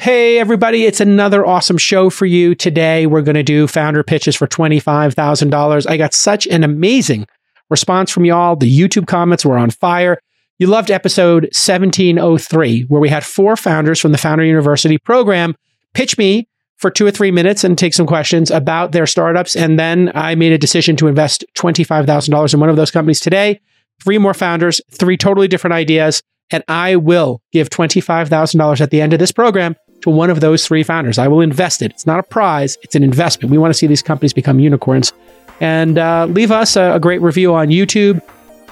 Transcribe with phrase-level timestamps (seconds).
[0.00, 2.54] Hey, everybody, it's another awesome show for you.
[2.54, 5.90] Today, we're going to do founder pitches for $25,000.
[5.90, 7.26] I got such an amazing
[7.68, 8.56] response from y'all.
[8.56, 10.18] The YouTube comments were on fire.
[10.58, 15.54] You loved episode 1703, where we had four founders from the Founder University program
[15.92, 16.48] pitch me
[16.78, 19.54] for two or three minutes and take some questions about their startups.
[19.54, 23.60] And then I made a decision to invest $25,000 in one of those companies today.
[24.02, 26.22] Three more founders, three totally different ideas.
[26.50, 30.66] And I will give $25,000 at the end of this program to one of those
[30.66, 31.18] three founders.
[31.18, 31.90] I will invest it.
[31.92, 33.50] It's not a prize, it's an investment.
[33.50, 35.12] We want to see these companies become unicorns.
[35.60, 38.22] And uh, leave us a, a, great review on YouTube.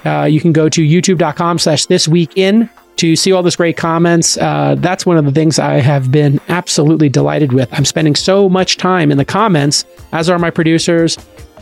[0.05, 3.77] Uh, you can go to youtube.com slash this week in to see all those great
[3.77, 4.37] comments.
[4.37, 7.69] Uh, that's one of the things I have been absolutely delighted with.
[7.71, 11.17] I'm spending so much time in the comments, as are my producers,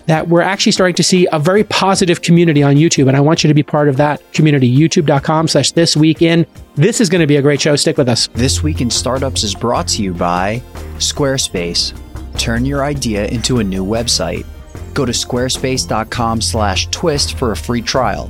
[0.08, 3.08] that we're actually starting to see a very positive community on YouTube.
[3.08, 4.74] And I want you to be part of that community.
[4.74, 6.46] YouTube.com slash this week in.
[6.76, 7.76] This is going to be a great show.
[7.76, 8.28] Stick with us.
[8.34, 10.62] This Week in Startups is brought to you by
[10.98, 11.94] Squarespace.
[12.38, 14.46] Turn your idea into a new website.
[14.94, 18.28] Go to squarespace.com slash twist for a free trial.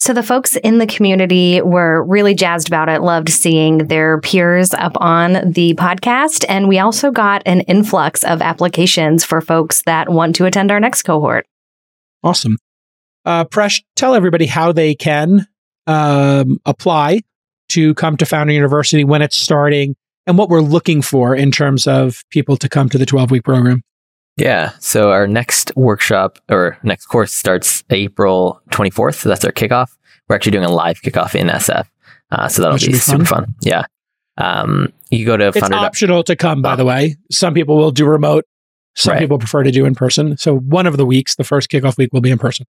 [0.00, 4.72] So the folks in the community were really jazzed about it, loved seeing their peers
[4.72, 6.46] up on the podcast.
[6.48, 10.80] And we also got an influx of applications for folks that want to attend our
[10.80, 11.46] next cohort.
[12.24, 12.56] Awesome.
[13.26, 15.46] Uh, Presh, tell everybody how they can
[15.86, 17.20] um, apply
[17.68, 19.96] to come to Founder University when it's starting
[20.26, 23.44] and what we're looking for in terms of people to come to the 12 week
[23.44, 23.82] program.
[24.36, 24.72] Yeah.
[24.78, 29.16] So our next workshop or next course starts April 24th.
[29.16, 29.90] So that's our kickoff.
[30.28, 31.88] We're actually doing a live kickoff in SF.
[32.30, 33.54] Uh, so that'll be, be, super fun.
[33.62, 33.84] Yeah.
[34.36, 37.16] Um, you go to It's Founder optional to come, by the way.
[37.32, 38.44] Some people will do remote.
[38.94, 39.20] Some right.
[39.20, 40.36] people prefer to do in person.
[40.36, 42.66] So one of the weeks, the first kickoff week will be in person.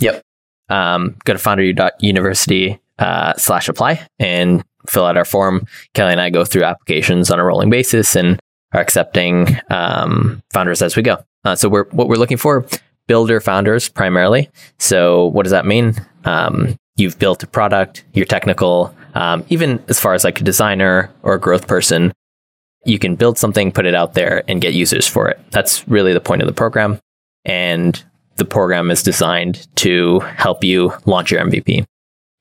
[0.00, 0.22] Yep.
[0.68, 5.66] Um, go to founder.university uh, slash apply and fill out our form.
[5.94, 8.38] Kelly and I go through applications on a rolling basis and
[8.72, 11.18] are accepting um, founders as we go.
[11.44, 12.66] Uh, so we're what we're looking for
[13.08, 14.48] builder founders primarily.
[14.78, 15.94] So what does that mean?
[16.24, 21.10] Um, you've built a product, you're technical, um, even as far as like a designer
[21.22, 22.12] or a growth person.
[22.84, 25.38] You can build something, put it out there, and get users for it.
[25.50, 26.98] That's really the point of the program.
[27.44, 28.02] And
[28.36, 31.84] the program is designed to help you launch your MVP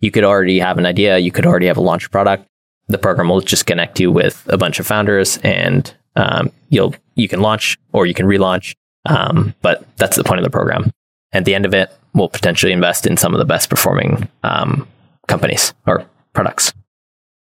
[0.02, 2.48] you could already have an idea, you could already have a launch product.
[2.88, 7.28] The program will just connect you with a bunch of founders, and um, you'll you
[7.28, 8.76] can launch or you can relaunch.
[9.06, 10.92] Um, but that's the point of the program.
[11.32, 14.88] At the end of it, we'll potentially invest in some of the best performing um,
[15.28, 16.74] companies or products.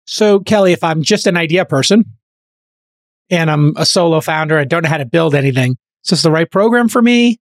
[0.07, 2.05] So, Kelly, if I'm just an idea person
[3.31, 6.31] and I'm a solo founder and don't know how to build anything, is this the
[6.31, 7.39] right program for me?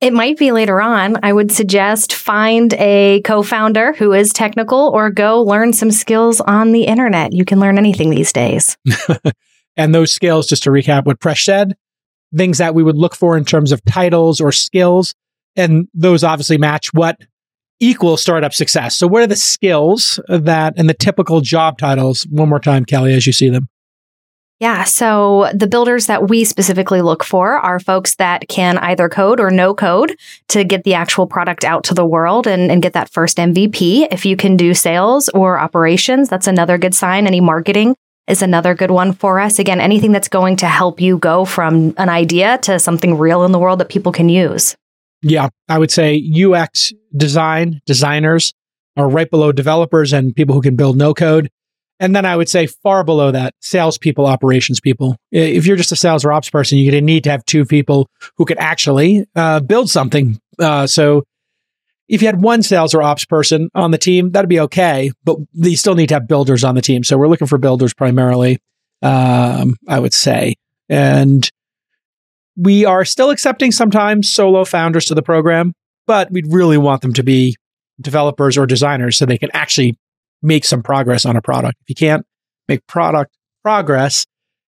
[0.00, 1.16] It might be later on.
[1.22, 6.40] I would suggest find a co founder who is technical or go learn some skills
[6.40, 7.32] on the internet.
[7.32, 8.76] You can learn anything these days.
[9.76, 11.76] and those skills, just to recap what Presh said,
[12.36, 15.14] things that we would look for in terms of titles or skills.
[15.56, 17.18] And those obviously match what
[17.80, 18.96] equals startup success.
[18.96, 22.24] So, what are the skills that and the typical job titles?
[22.24, 23.68] One more time, Kelly, as you see them.
[24.64, 24.84] Yeah.
[24.84, 29.50] So the builders that we specifically look for are folks that can either code or
[29.50, 30.16] no code
[30.48, 34.08] to get the actual product out to the world and, and get that first MVP.
[34.10, 37.26] If you can do sales or operations, that's another good sign.
[37.26, 37.94] Any marketing
[38.26, 39.58] is another good one for us.
[39.58, 43.52] Again, anything that's going to help you go from an idea to something real in
[43.52, 44.74] the world that people can use.
[45.20, 48.54] Yeah, I would say UX design, designers
[48.96, 51.50] are right below developers and people who can build no code.
[52.00, 55.16] And then I would say far below that, salespeople, operations people.
[55.30, 57.64] If you're just a sales or ops person, you're going to need to have two
[57.64, 60.38] people who could actually uh, build something.
[60.58, 61.22] Uh, so
[62.08, 65.12] if you had one sales or ops person on the team, that'd be okay.
[65.24, 67.04] But you still need to have builders on the team.
[67.04, 68.58] So we're looking for builders primarily,
[69.02, 70.54] um, I would say.
[70.88, 71.48] And
[72.56, 75.72] we are still accepting sometimes solo founders to the program,
[76.06, 77.56] but we'd really want them to be
[78.00, 79.96] developers or designers so they can actually
[80.44, 81.78] make some progress on a product.
[81.82, 82.26] If you can't
[82.68, 84.26] make product progress,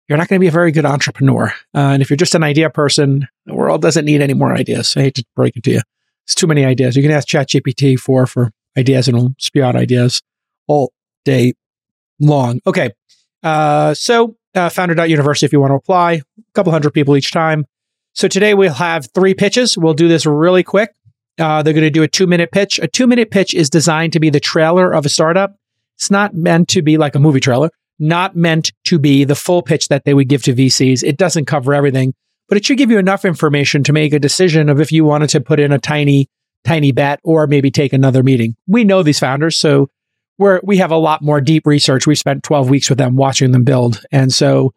[0.07, 1.53] you're not going to be a very good entrepreneur.
[1.73, 4.95] Uh, and if you're just an idea person, the world doesn't need any more ideas.
[4.95, 5.81] I hate to break it to you.
[6.25, 6.95] It's too many ideas.
[6.95, 10.21] You can ask ChatGPT for for ideas and it'll spew out ideas
[10.67, 10.91] all
[11.23, 11.53] day
[12.19, 12.61] long.
[12.65, 12.91] Okay.
[13.43, 16.21] Uh, so uh, founder.university if you want to apply, a
[16.53, 17.65] couple hundred people each time.
[18.13, 19.77] So today we'll have three pitches.
[19.77, 20.93] We'll do this really quick.
[21.37, 22.79] Uh, they're going to do a two minute pitch.
[22.79, 25.57] A two minute pitch is designed to be the trailer of a startup.
[25.97, 27.69] It's not meant to be like a movie trailer,
[27.99, 31.03] not meant to be the full pitch that they would give to VCs.
[31.03, 32.13] It doesn't cover everything,
[32.49, 35.29] but it should give you enough information to make a decision of if you wanted
[35.29, 36.27] to put in a tiny,
[36.63, 38.55] tiny bet or maybe take another meeting.
[38.67, 39.89] We know these founders, so
[40.37, 42.05] we're, we have a lot more deep research.
[42.05, 44.03] We spent 12 weeks with them watching them build.
[44.11, 44.73] And so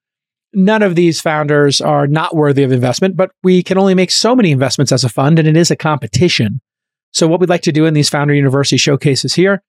[0.52, 4.36] none of these founders are not worthy of investment, but we can only make so
[4.36, 6.60] many investments as a fund and it is a competition.
[7.12, 9.62] So what we'd like to do in these founder university showcases here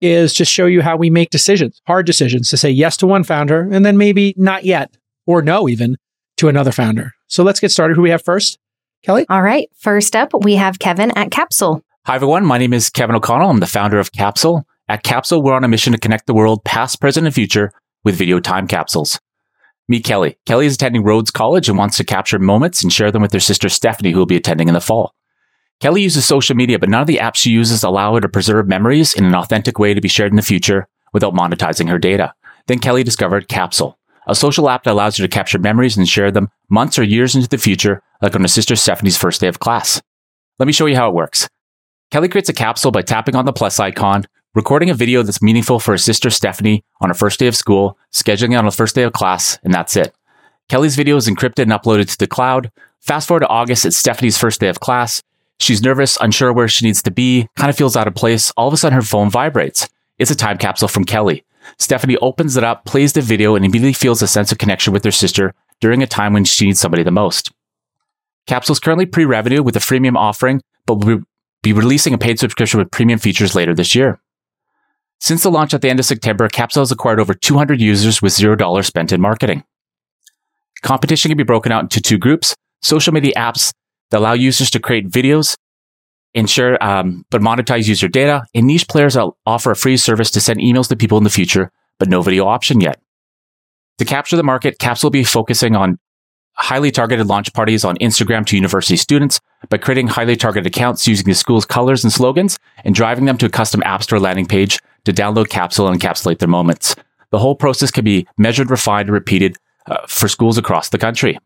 [0.00, 3.24] is just show you how we make decisions, hard decisions to say yes to one
[3.24, 5.96] founder and then maybe not yet or no even
[6.38, 7.12] to another founder.
[7.26, 7.96] So let's get started.
[7.96, 8.58] Who we have first?
[9.02, 9.26] Kelly?
[9.28, 9.68] All right.
[9.76, 11.82] First up, we have Kevin at Kapsule.
[12.06, 12.44] Hi, everyone.
[12.44, 13.50] My name is Kevin O'Connell.
[13.50, 14.64] I'm the founder of Kapsule.
[14.88, 17.72] At Kapsule, we're on a mission to connect the world past, present, and future
[18.04, 19.20] with video time capsules.
[19.88, 20.38] Meet Kelly.
[20.46, 23.40] Kelly is attending Rhodes College and wants to capture moments and share them with her
[23.40, 25.14] sister Stephanie, who will be attending in the fall.
[25.80, 28.68] Kelly uses social media, but none of the apps she uses allow her to preserve
[28.68, 32.34] memories in an authentic way to be shared in the future without monetizing her data.
[32.66, 33.94] Then Kelly discovered Kapsule,
[34.26, 37.34] a social app that allows you to capture memories and share them months or years
[37.34, 40.02] into the future, like on her sister Stephanie's first day of class.
[40.58, 41.48] Let me show you how it works.
[42.10, 45.80] Kelly creates a capsule by tapping on the plus icon, recording a video that's meaningful
[45.80, 48.94] for her sister Stephanie on her first day of school, scheduling it on the first
[48.94, 50.14] day of class, and that's it.
[50.68, 52.70] Kelly's video is encrypted and uploaded to the cloud.
[53.00, 55.22] Fast forward to August, it's Stephanie's first day of class.
[55.60, 58.50] She's nervous, unsure where she needs to be, kind of feels out of place.
[58.52, 59.88] All of a sudden, her phone vibrates.
[60.18, 61.44] It's a time capsule from Kelly.
[61.78, 65.04] Stephanie opens it up, plays the video, and immediately feels a sense of connection with
[65.04, 67.52] her sister during a time when she needs somebody the most.
[68.48, 71.20] Kapsule is currently pre revenue with a freemium offering, but will
[71.62, 74.18] be releasing a paid subscription with premium features later this year.
[75.20, 78.32] Since the launch at the end of September, Kapsule has acquired over 200 users with
[78.32, 79.64] $0 spent in marketing.
[80.82, 83.72] Competition can be broken out into two groups social media apps
[84.10, 85.56] that allow users to create videos
[86.34, 89.16] and share, um, but monetize user data, and niche players
[89.46, 92.46] offer a free service to send emails to people in the future, but no video
[92.46, 93.00] option yet.
[93.98, 95.98] To capture the market, Kapsule will be focusing on
[96.54, 101.26] highly targeted launch parties on Instagram to university students by creating highly targeted accounts using
[101.26, 104.78] the school's colors and slogans and driving them to a custom App Store landing page
[105.04, 106.94] to download Kapsule and encapsulate their moments.
[107.30, 111.38] The whole process can be measured, refined, and repeated uh, for schools across the country.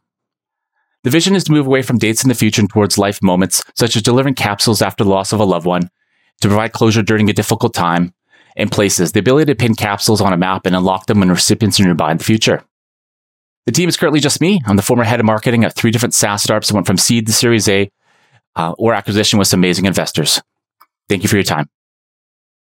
[1.04, 3.62] The vision is to move away from dates in the future and towards life moments,
[3.76, 5.90] such as delivering capsules after the loss of a loved one,
[6.40, 8.14] to provide closure during a difficult time,
[8.56, 11.78] and places, the ability to pin capsules on a map and unlock them when recipients
[11.78, 12.64] are nearby in the future.
[13.66, 14.60] The team is currently just me.
[14.66, 17.26] I'm the former head of marketing at three different SaaS startups that went from seed
[17.26, 17.90] to Series A
[18.56, 20.40] uh, or acquisition with some amazing investors.
[21.08, 21.68] Thank you for your time.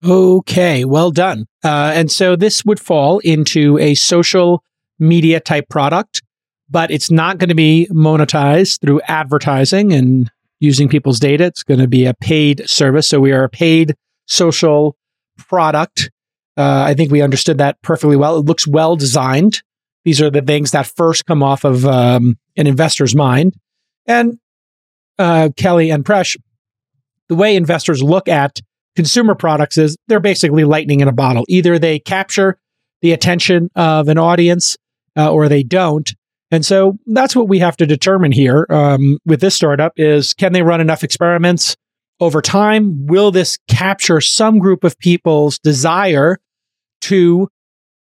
[0.04, 1.46] Okay, well done.
[1.64, 4.64] Uh, and so this would fall into a social
[4.98, 6.22] media type product
[6.70, 11.46] but it's not going to be monetized through advertising and using people's data.
[11.46, 13.08] It's going to be a paid service.
[13.08, 13.96] So we are a paid
[14.28, 14.98] social
[15.38, 16.12] product.
[16.58, 18.38] Uh, I think we understood that perfectly well.
[18.38, 19.64] It looks well designed.
[20.04, 23.56] These are the things that first come off of um, an investor's mind.
[24.06, 24.40] And
[25.18, 26.38] uh, Kelly and Presh,
[27.28, 28.60] the way investors look at
[28.96, 31.46] consumer products is they're basically lightning in a bottle.
[31.48, 32.58] Either they capture
[33.02, 34.78] the attention of an audience
[35.18, 36.14] uh, or they don't.
[36.52, 40.54] And so that's what we have to determine here um, with this startup is can
[40.54, 41.76] they run enough experiments
[42.20, 43.06] over time?
[43.06, 46.40] Will this capture some group of people's desire
[47.02, 47.48] to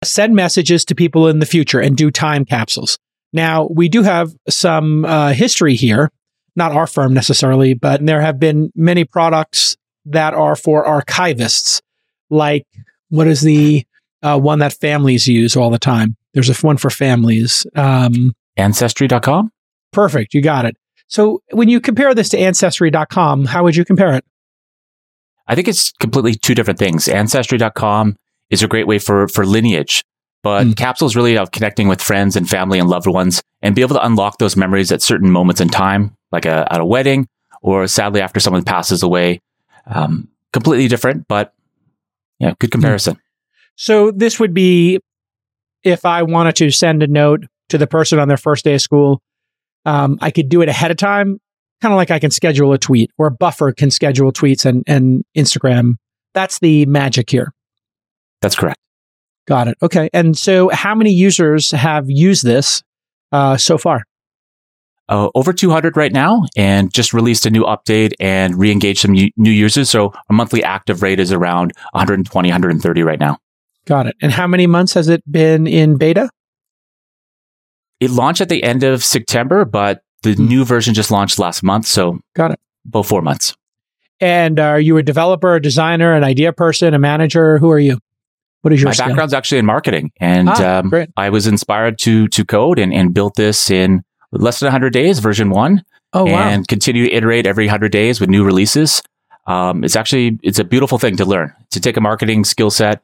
[0.04, 2.98] send messages to people in the future and do time capsules?
[3.34, 6.10] Now, we do have some uh, history here,
[6.56, 11.82] not our firm necessarily, but there have been many products that are for archivists,
[12.30, 12.66] like
[13.10, 13.86] what is the
[14.24, 16.16] uh, one that families use all the time?
[16.40, 17.66] There's a one for families.
[17.76, 19.52] Um, Ancestry.com?
[19.92, 20.34] perfect.
[20.34, 20.78] You got it.
[21.08, 24.24] So when you compare this to ancestry.com, how would you compare it?
[25.48, 27.08] I think it's completely two different things.
[27.08, 28.16] Ancestry.com
[28.52, 30.04] is a great way for, for lineage,
[30.44, 30.74] but Mm.
[30.76, 33.96] Kapsule is really about connecting with friends and family and loved ones and be able
[33.96, 37.28] to unlock those memories at certain moments in time, like a, at a wedding
[37.62, 39.42] or sadly after someone passes away.
[39.88, 41.54] Um, completely different, but
[42.40, 43.18] yeah, good comparison.
[43.76, 45.00] So this would be
[45.84, 48.82] if I wanted to send a note to the person on their first day of
[48.82, 49.22] school,
[49.86, 51.40] um, I could do it ahead of time,
[51.82, 55.24] kind of like I can schedule a tweet or Buffer can schedule tweets and, and
[55.38, 55.94] Instagram.
[56.34, 57.54] That's the magic here.
[58.42, 58.80] That's correct.
[59.48, 59.78] Got it.
[59.82, 60.10] Okay.
[60.14, 62.84] And so how many users have used this
[63.32, 64.04] uh, so far?
[65.10, 69.30] uh, over 200 right now and just released a new update and re-engaged some new,
[69.36, 69.90] new users.
[69.90, 73.38] So our monthly active rate is around 120, 130 right now.
[73.90, 74.16] Got it.
[74.22, 76.30] And how many months has it been in beta?
[78.00, 80.46] It launched at the end of September, but the Hmm.
[80.48, 81.88] new version just launched last month.
[81.88, 82.60] So Got it.
[82.88, 83.56] about four months.
[84.22, 87.58] And are you a developer, a designer, an idea person, a manager?
[87.58, 87.98] Who are you?
[88.62, 89.08] What is your My skill?
[89.08, 90.94] background's actually in marketing and Ah, um.
[91.18, 95.18] I was inspired to, to code and, and built this in less than 100 days,
[95.20, 96.50] version one, Oh, wow.
[96.50, 99.02] and continue to iterate every 100 days with new releases.
[99.48, 103.02] Um, it's actually, it's a beautiful thing to learn, to take a marketing skill set,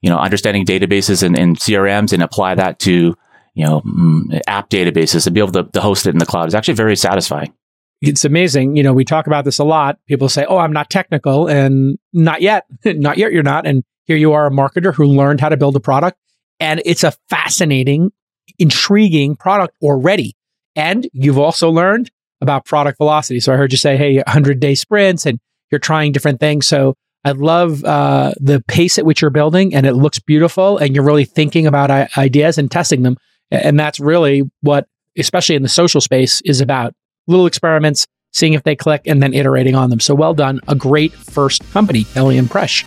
[0.00, 3.14] you know, understanding databases and, and CRMs and apply that to,
[3.54, 6.48] you know, mm, app databases and be able to, to host it in the cloud.
[6.48, 7.52] is actually very satisfying.
[8.00, 8.76] it's amazing.
[8.76, 9.98] You know, we talk about this a lot.
[10.06, 13.32] People say, "Oh, I'm not technical," and not yet, not yet.
[13.32, 13.66] You're not.
[13.66, 16.18] And here you are, a marketer who learned how to build a product,
[16.60, 18.12] and it's a fascinating,
[18.58, 20.36] intriguing product already.
[20.76, 23.40] And you've also learned about product velocity.
[23.40, 25.40] So I heard you say, "Hey, 100 day sprints," and
[25.72, 26.68] you're trying different things.
[26.68, 26.94] So
[27.28, 31.04] I love uh, the pace at which you're building, and it looks beautiful, and you're
[31.04, 33.18] really thinking about I- ideas and testing them.
[33.50, 34.86] And that's really what,
[35.18, 36.94] especially in the social space, is about
[37.26, 40.00] little experiments, seeing if they click, and then iterating on them.
[40.00, 40.60] So well done.
[40.68, 42.86] A great first company, Kelly and Presh.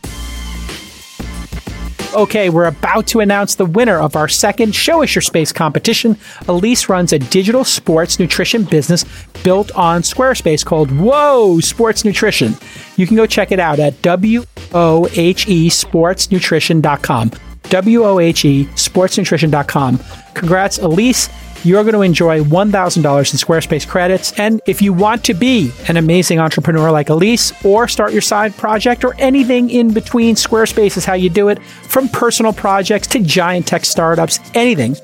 [2.13, 6.18] Okay, we're about to announce the winner of our second Show Us Your Space competition.
[6.50, 9.06] Elise runs a digital sports nutrition business
[9.46, 12.53] built on Squarespace called Whoa Sports Nutrition.
[12.98, 17.32] You can go check it out at W-O-H-E sportsnutrition.com.
[17.70, 20.00] W-O-H-E sportsnutrition.com.
[20.34, 21.30] Congrats, Elise.
[21.63, 24.38] You're going to enjoy $1,000 in Squarespace credits.
[24.39, 28.56] And if you want to be an amazing entrepreneur like Elise or start your side
[28.58, 31.62] project or anything in between, Squarespace is how you do it.
[31.63, 34.96] From personal projects to giant tech startups, anything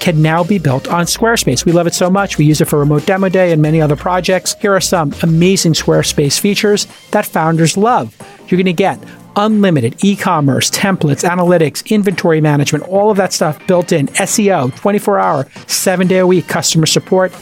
[0.00, 1.64] can now be built on Squarespace.
[1.64, 2.38] We love it so much.
[2.38, 4.54] We use it for Remote Demo Day and many other projects.
[4.54, 8.16] Here are some amazing Squarespace features that founders love.
[8.48, 8.98] You're going to get
[9.38, 15.46] unlimited e-commerce, templates, analytics, inventory management, all of that stuff built in, SEO, 24 hour,
[15.66, 17.32] seven day a week customer support.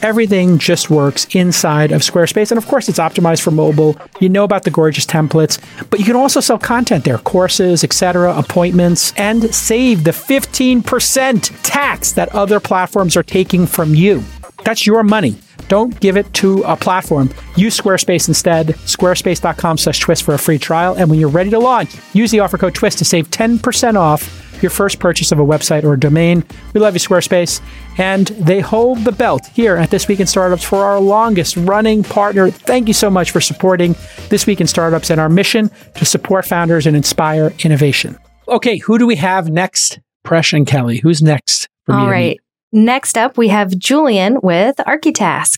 [0.00, 2.52] Everything just works inside of Squarespace.
[2.52, 3.96] And of course, it's optimized for mobile.
[4.20, 5.58] You know about the gorgeous templates,
[5.90, 12.12] but you can also sell content there, courses, etc., appointments, and save the 15% tax
[12.12, 14.22] that other platforms are taking from you.
[14.64, 15.36] That's your money.
[15.68, 17.30] Don't give it to a platform.
[17.56, 18.68] Use Squarespace instead.
[18.68, 20.94] Squarespace.com slash twist for a free trial.
[20.94, 24.44] And when you're ready to launch, use the offer code twist to save 10% off
[24.62, 26.44] your first purchase of a website or a domain.
[26.74, 27.60] We love you, Squarespace.
[27.96, 32.02] And they hold the belt here at This Week in Startups for our longest running
[32.02, 32.50] partner.
[32.50, 33.94] Thank you so much for supporting
[34.28, 38.18] This Week in Startups and our mission to support founders and inspire innovation.
[38.48, 40.00] Okay, who do we have next?
[40.24, 40.98] Presh and Kelly.
[40.98, 41.68] Who's next?
[41.84, 42.40] For me right.
[42.72, 45.56] Next up, we have Julien with ArkiTask.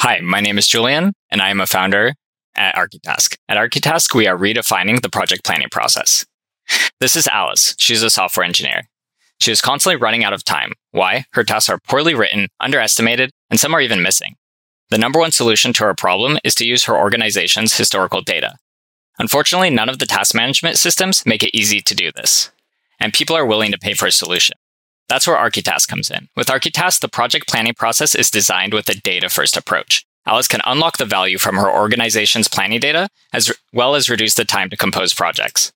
[0.00, 2.12] Hi, my name is Julien, and I am a founder
[2.54, 3.38] at ArkiTask.
[3.48, 6.26] At ArkiTask, we are redefining the project planning process.
[7.00, 7.74] This is Alice.
[7.78, 8.90] She's a software engineer.
[9.40, 10.72] She is constantly running out of time.
[10.90, 11.24] Why?
[11.32, 14.36] Her tasks are poorly written, underestimated, and some are even missing.
[14.90, 18.56] The number one solution to her problem is to use her organization's historical data.
[19.18, 22.50] Unfortunately, none of the task management systems make it easy to do this,
[23.00, 24.54] and people are willing to pay for a solution.
[25.08, 26.28] That's where ArkiTask comes in.
[26.36, 30.04] With ArkiTask, the project planning process is designed with a data first approach.
[30.26, 34.44] Alice can unlock the value from her organization's planning data, as well as reduce the
[34.44, 35.72] time to compose projects.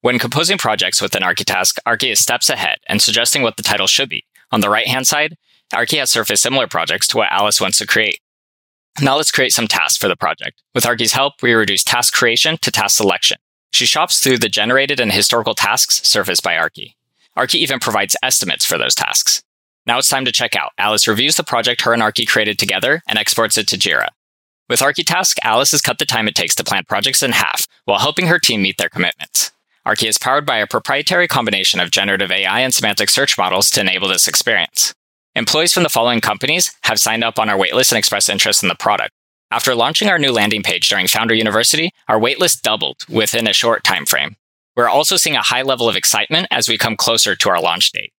[0.00, 4.08] When composing projects within ArkiTask, Archie is steps ahead and suggesting what the title should
[4.08, 4.24] be.
[4.52, 5.36] On the right hand side,
[5.74, 8.20] Archie has surfaced similar projects to what Alice wants to create.
[9.00, 10.62] Now let's create some tasks for the project.
[10.74, 13.38] With Archie's help, we reduce task creation to task selection.
[13.72, 16.96] She shops through the generated and historical tasks surfaced by Archie.
[17.38, 19.44] Archie even provides estimates for those tasks.
[19.86, 20.72] Now it's time to check out.
[20.76, 24.08] Alice reviews the project her and Archie created together and exports it to Jira.
[24.68, 28.00] With ArkiTask, Alice has cut the time it takes to plan projects in half while
[28.00, 29.52] helping her team meet their commitments.
[29.86, 33.80] Arkie is powered by a proprietary combination of generative AI and semantic search models to
[33.80, 34.92] enable this experience.
[35.36, 38.68] Employees from the following companies have signed up on our waitlist and expressed interest in
[38.68, 39.12] the product.
[39.52, 43.84] After launching our new landing page during Founder University, our waitlist doubled within a short
[43.84, 44.34] time frame.
[44.78, 47.90] We're also seeing a high level of excitement as we come closer to our launch
[47.90, 48.12] date.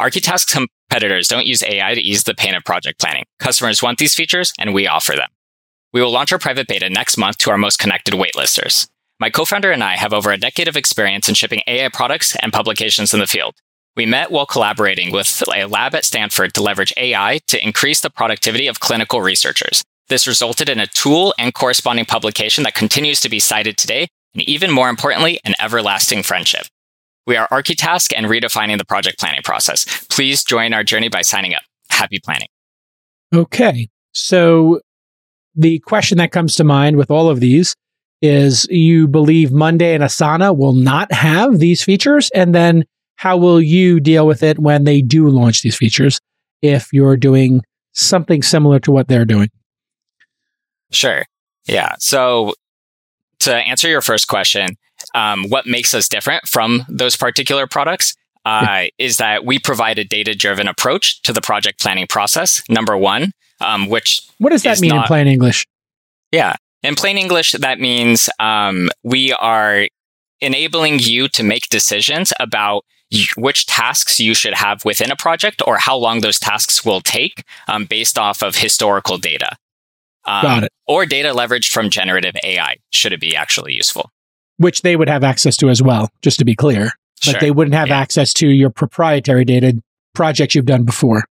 [0.00, 3.24] ArkiTask's competitors don't use AI to ease the pain of project planning.
[3.38, 5.28] Customers want these features, and we offer them.
[5.92, 8.88] We will launch our private beta next month to our most connected waitlisters.
[9.20, 12.34] My co founder and I have over a decade of experience in shipping AI products
[12.36, 13.56] and publications in the field.
[13.94, 18.08] We met while collaborating with a lab at Stanford to leverage AI to increase the
[18.08, 19.84] productivity of clinical researchers.
[20.08, 24.42] This resulted in a tool and corresponding publication that continues to be cited today, and
[24.48, 26.66] even more importantly, an everlasting friendship.
[27.26, 30.06] We are ArkiTask and redefining the project planning process.
[30.08, 31.62] Please join our journey by signing up.
[31.90, 32.48] Happy planning.
[33.32, 33.88] Okay.
[34.12, 34.80] So
[35.54, 37.74] the question that comes to mind with all of these
[38.20, 42.30] is you believe Monday and Asana will not have these features?
[42.34, 42.84] And then
[43.16, 46.20] how will you deal with it when they do launch these features
[46.60, 47.62] if you're doing
[47.92, 49.48] something similar to what they're doing?
[50.90, 51.24] Sure.
[51.66, 51.94] Yeah.
[51.98, 52.54] So
[53.42, 54.76] to answer your first question,
[55.14, 60.04] um, what makes us different from those particular products uh, is that we provide a
[60.04, 64.20] data driven approach to the project planning process, number one, um, which.
[64.38, 65.66] What does that mean not, in plain English?
[66.32, 66.56] Yeah.
[66.82, 69.86] In plain English, that means um, we are
[70.40, 72.84] enabling you to make decisions about
[73.36, 77.44] which tasks you should have within a project or how long those tasks will take
[77.68, 79.56] um, based off of historical data.
[80.24, 80.72] Um, Got it.
[80.86, 84.10] Or data leveraged from generative AI, should it be actually useful.
[84.58, 86.92] Which they would have access to as well, just to be clear.
[87.24, 87.40] But sure.
[87.40, 87.98] they wouldn't have yeah.
[87.98, 89.80] access to your proprietary data
[90.14, 91.24] projects you've done before.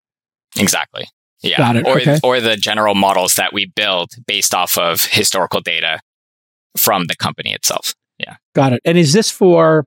[0.56, 1.06] Exactly.
[1.42, 1.58] Yeah.
[1.58, 1.86] Got it.
[1.86, 2.18] Or, okay.
[2.22, 6.00] or the general models that we build based off of historical data
[6.76, 7.94] from the company itself.
[8.18, 8.36] Yeah.
[8.54, 8.80] Got it.
[8.84, 9.84] And is this for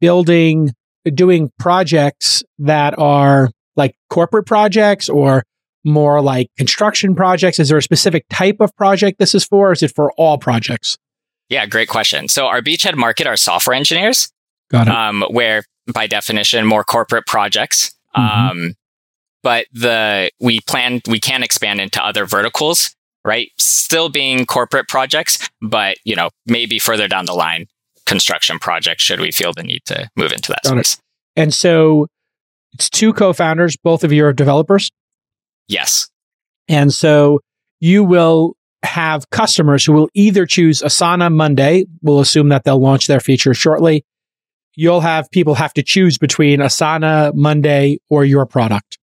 [0.00, 0.72] building,
[1.14, 5.44] doing projects that are like corporate projects or
[5.84, 7.58] more like construction projects?
[7.58, 9.70] Is there a specific type of project this is for?
[9.70, 10.98] Or is it for all projects?
[11.48, 12.28] Yeah, great question.
[12.28, 14.32] So our beachhead market are software engineers.
[14.70, 14.94] Got it.
[14.94, 17.92] Um, where by definition, more corporate projects.
[18.16, 18.48] Mm-hmm.
[18.50, 18.74] Um,
[19.42, 23.50] but the we plan we can expand into other verticals, right?
[23.58, 27.66] Still being corporate projects, but you know maybe further down the line,
[28.06, 30.94] construction projects should we feel the need to move into that Got space.
[30.94, 31.00] It.
[31.40, 32.06] And so
[32.72, 34.90] it's two co-founders, both of you are developers.
[35.68, 36.08] Yes.
[36.68, 37.40] And so
[37.80, 41.84] you will have customers who will either choose Asana Monday.
[42.02, 44.04] We'll assume that they'll launch their feature shortly.
[44.74, 48.98] You'll have people have to choose between Asana Monday or your product.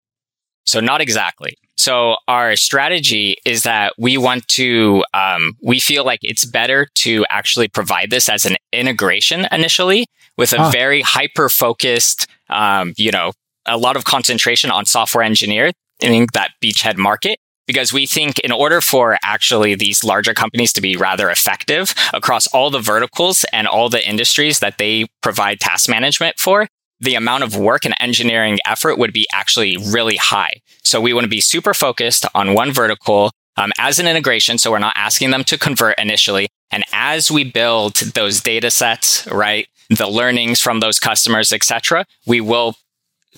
[0.65, 1.57] So not exactly.
[1.77, 7.25] So our strategy is that we want to, um, we feel like it's better to
[7.29, 10.69] actually provide this as an integration initially with a ah.
[10.71, 13.31] very hyper focused, um, you know,
[13.65, 17.39] a lot of concentration on software engineer in that beachhead market.
[17.65, 22.47] Because we think in order for actually these larger companies to be rather effective across
[22.47, 26.67] all the verticals and all the industries that they provide task management for,
[26.99, 30.61] the amount of work and engineering effort would be actually really high.
[30.83, 34.57] So we want to be super focused on one vertical um, as an integration.
[34.57, 36.47] So we're not asking them to convert initially.
[36.71, 42.41] And as we build those data sets, right, the learnings from those customers, etc., we
[42.41, 42.75] will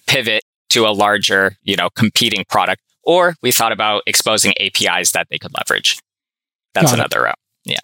[0.08, 2.82] pivot to a larger, you know, competing product.
[3.04, 6.00] Or we thought about exposing APIs that they could leverage.
[6.74, 7.24] That's Got another it.
[7.24, 7.40] route.
[7.66, 7.80] Yeah.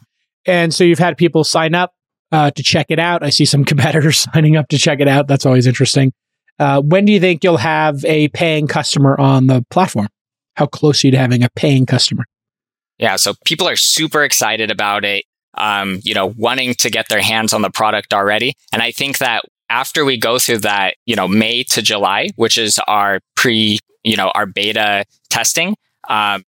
[0.46, 1.94] And so you've had people sign up
[2.32, 3.24] uh, to check it out.
[3.24, 5.28] I see some competitors signing up to check it out.
[5.28, 6.14] That's always interesting.
[6.60, 10.08] Uh, when do you think you'll have a paying customer on the platform?
[10.56, 12.26] How close are you to having a paying customer?
[12.98, 15.26] Yeah, so people are super excited about it.
[15.58, 18.56] Um, you know, wanting to get their hands on the product already.
[18.74, 22.58] And I think that after we go through that, you know, May to July, which
[22.58, 25.76] is our pre, you know, our beta testing,
[26.10, 26.44] um,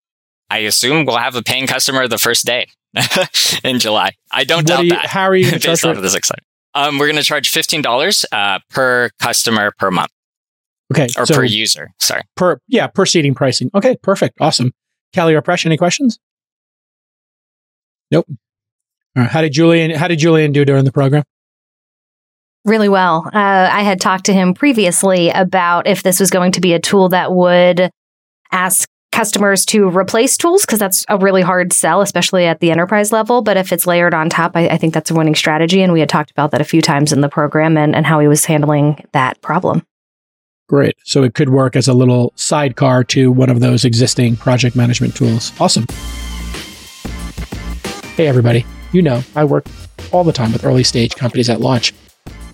[0.49, 2.67] I assume we'll have a paying customer the first day.
[3.63, 4.11] in July.
[4.31, 5.05] I don't what doubt you, that.
[5.05, 6.47] How are you based off of this excitement?
[6.73, 10.11] Um, we're going to charge fifteen dollars uh, per customer per month.
[10.93, 11.91] Okay, or so per user.
[11.99, 12.23] Sorry.
[12.35, 13.69] Per yeah, per seating pricing.
[13.75, 14.71] Okay, perfect, awesome.
[15.13, 16.19] Kelly or Presh, any questions?
[18.11, 18.25] Nope.
[19.15, 19.31] All right.
[19.31, 19.91] How did Julien?
[19.91, 21.23] How did Julien do during the program?
[22.67, 23.23] Really well.
[23.33, 26.79] Uh, I had talked to him previously about if this was going to be a
[26.79, 27.89] tool that would
[28.51, 33.13] ask customers to replace tools because that's a really hard sell, especially at the enterprise
[33.13, 33.41] level.
[33.41, 35.81] But if it's layered on top, I, I, think that's a winning strategy.
[35.81, 38.19] And we had talked about that a few times in the program and, and how
[38.19, 39.81] he was handling that problem.
[40.67, 40.97] Great.
[41.05, 45.15] So it could work as a little sidecar to one of those existing project management
[45.15, 45.53] tools.
[45.57, 45.85] Awesome.
[48.17, 48.65] Hey, everybody.
[48.91, 49.67] You know, I work
[50.11, 51.93] all the time with early stage companies at launch.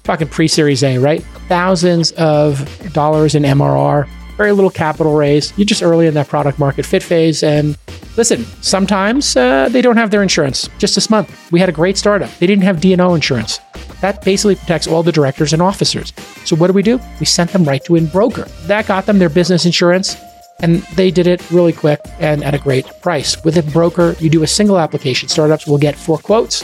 [0.04, 1.24] Talking pre Series A, right?
[1.48, 5.58] Thousands of dollars in MRR, very little capital raise.
[5.58, 7.42] You're just early in that product market fit phase.
[7.42, 7.78] And
[8.18, 10.70] listen, sometimes uh, they don't have their insurance.
[10.78, 12.30] Just this month, we had a great startup.
[12.40, 13.60] They didn't have D&O insurance.
[14.02, 16.12] That basically protects all the directors and officers.
[16.44, 17.00] So what do we do?
[17.22, 18.50] We sent them right to Embroker.
[18.68, 20.18] That got them their business insurance
[20.60, 23.42] and they did it really quick and at a great price.
[23.44, 25.30] With Embroker, you do a single application.
[25.30, 26.64] Startups will get four quotes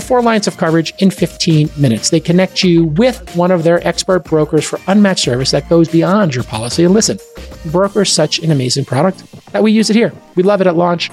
[0.00, 2.10] for four lines of coverage in 15 minutes.
[2.10, 6.34] They connect you with one of their expert brokers for unmatched service that goes beyond
[6.34, 6.84] your policy.
[6.84, 7.18] And listen,
[7.66, 10.12] Broker is such an amazing product that we use it here.
[10.36, 11.10] We love it at launch.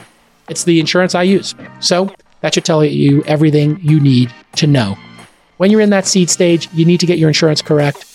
[0.49, 1.55] It's the insurance I use.
[1.79, 4.95] So that should tell you everything you need to know.
[5.57, 8.05] When you're in that seed stage, you need to get your insurance correct.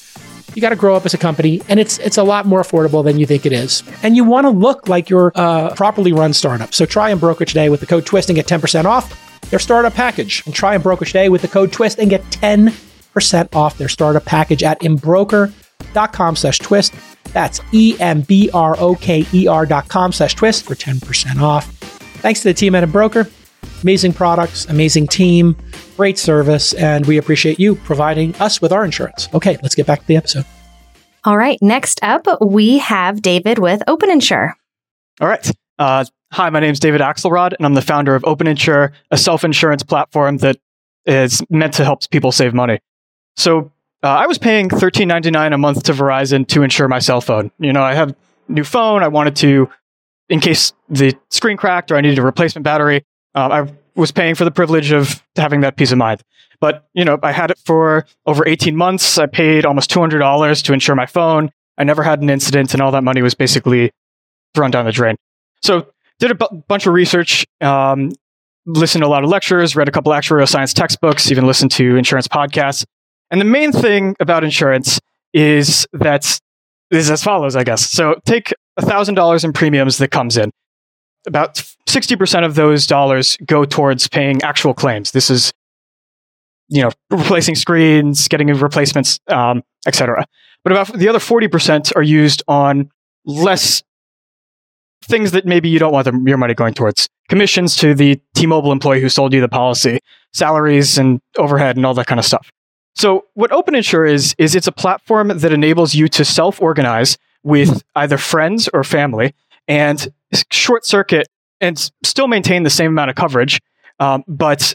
[0.54, 3.04] You got to grow up as a company, and it's it's a lot more affordable
[3.04, 3.84] than you think it is.
[4.02, 6.74] And you want to look like you're a properly run startup.
[6.74, 10.42] So try Embroker today with the code TWIST and get 10% off their startup package.
[10.46, 14.62] And try Embroker today with the code TWIST and get 10% off their startup package
[14.62, 16.94] at Embroker.com slash twist.
[17.32, 21.66] That's E-M-B-R-O-K-E-R dot com slash twist for 10% off.
[22.20, 23.30] Thanks to the team at Embroker.
[23.82, 25.56] Amazing products, amazing team,
[25.96, 29.28] great service, and we appreciate you providing us with our insurance.
[29.32, 30.44] Okay, let's get back to the episode.
[31.24, 31.58] All right.
[31.60, 34.54] Next up, we have David with Open Insure.
[35.20, 35.50] All right.
[35.78, 39.18] Uh, hi, my name is David Axelrod, and I'm the founder of Open Insure, a
[39.18, 40.58] self insurance platform that
[41.06, 42.78] is meant to help people save money.
[43.36, 47.50] So uh, I was paying $13.99 a month to Verizon to insure my cell phone.
[47.58, 48.16] You know, I have a
[48.48, 49.02] new phone.
[49.02, 49.68] I wanted to,
[50.28, 54.34] in case the screen cracked or I needed a replacement battery, um, I was paying
[54.34, 56.22] for the privilege of having that peace of mind.
[56.60, 59.18] But, you know, I had it for over 18 months.
[59.18, 61.50] I paid almost $200 to insure my phone.
[61.78, 63.90] I never had an incident, and all that money was basically
[64.54, 65.16] thrown down the drain.
[65.62, 65.86] So,
[66.20, 66.34] did a
[66.68, 68.12] bunch of research, um,
[68.66, 71.96] listened to a lot of lectures, read a couple actuarial science textbooks, even listened to
[71.96, 72.84] insurance podcasts.
[73.30, 75.00] And the main thing about insurance
[75.32, 76.38] is that
[76.90, 77.88] is as follows, I guess.
[77.88, 80.50] So, take $1,000 in premiums that comes in.
[81.26, 81.54] About
[81.88, 85.10] 60% of those dollars go towards paying actual claims.
[85.12, 85.52] This is
[86.70, 90.24] you know, replacing screens, getting replacements, um, etc.
[90.62, 92.90] But about the other 40% are used on
[93.26, 93.82] less
[95.02, 97.08] things that maybe you don't want the, your money going towards.
[97.28, 100.00] Commissions to the T-Mobile employee who sold you the policy,
[100.32, 102.50] salaries and overhead and all that kind of stuff.
[102.94, 107.82] So what Open Insure is, is it's a platform that enables you to self-organize with
[107.94, 109.34] either friends or family
[109.68, 110.12] and
[110.50, 111.28] short circuit
[111.60, 113.60] and still maintain the same amount of coverage,
[114.00, 114.74] um, but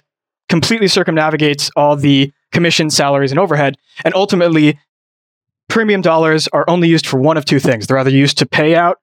[0.49, 3.75] completely circumnavigates all the commission, salaries, and overhead.
[4.03, 4.79] And ultimately,
[5.67, 7.87] premium dollars are only used for one of two things.
[7.87, 8.99] They're either used to pay out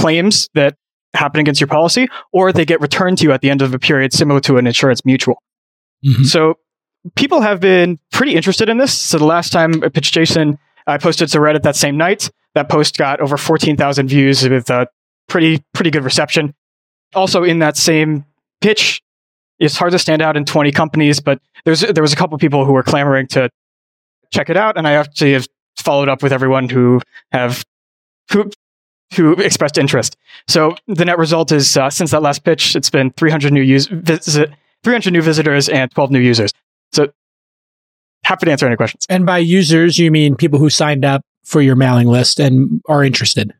[0.00, 0.76] claims that
[1.14, 3.78] happen against your policy, or they get returned to you at the end of a
[3.78, 5.42] period, similar to an insurance mutual.
[6.06, 6.24] Mm-hmm.
[6.24, 6.54] So
[7.16, 8.96] people have been pretty interested in this.
[8.96, 12.30] So the last time I pitched Jason, I posted to Reddit that same night.
[12.54, 14.86] That post got over 14,000 views with a
[15.28, 16.54] pretty, pretty good reception.
[17.14, 18.24] Also in that same
[18.60, 19.02] pitch,
[19.58, 22.64] it's hard to stand out in 20 companies, but there's there was a couple people
[22.64, 23.50] who were clamoring to
[24.32, 27.64] check it out, and I actually have followed up with everyone who have
[28.32, 28.50] who
[29.14, 30.16] who expressed interest.
[30.46, 33.86] So the net result is uh, since that last pitch, it's been 300 new use
[33.86, 34.50] visit
[34.82, 36.52] 300 new visitors and 12 new users.
[36.92, 37.08] So
[38.24, 39.06] happy to answer any questions.
[39.08, 43.04] And by users, you mean people who signed up for your mailing list and are
[43.04, 43.52] interested.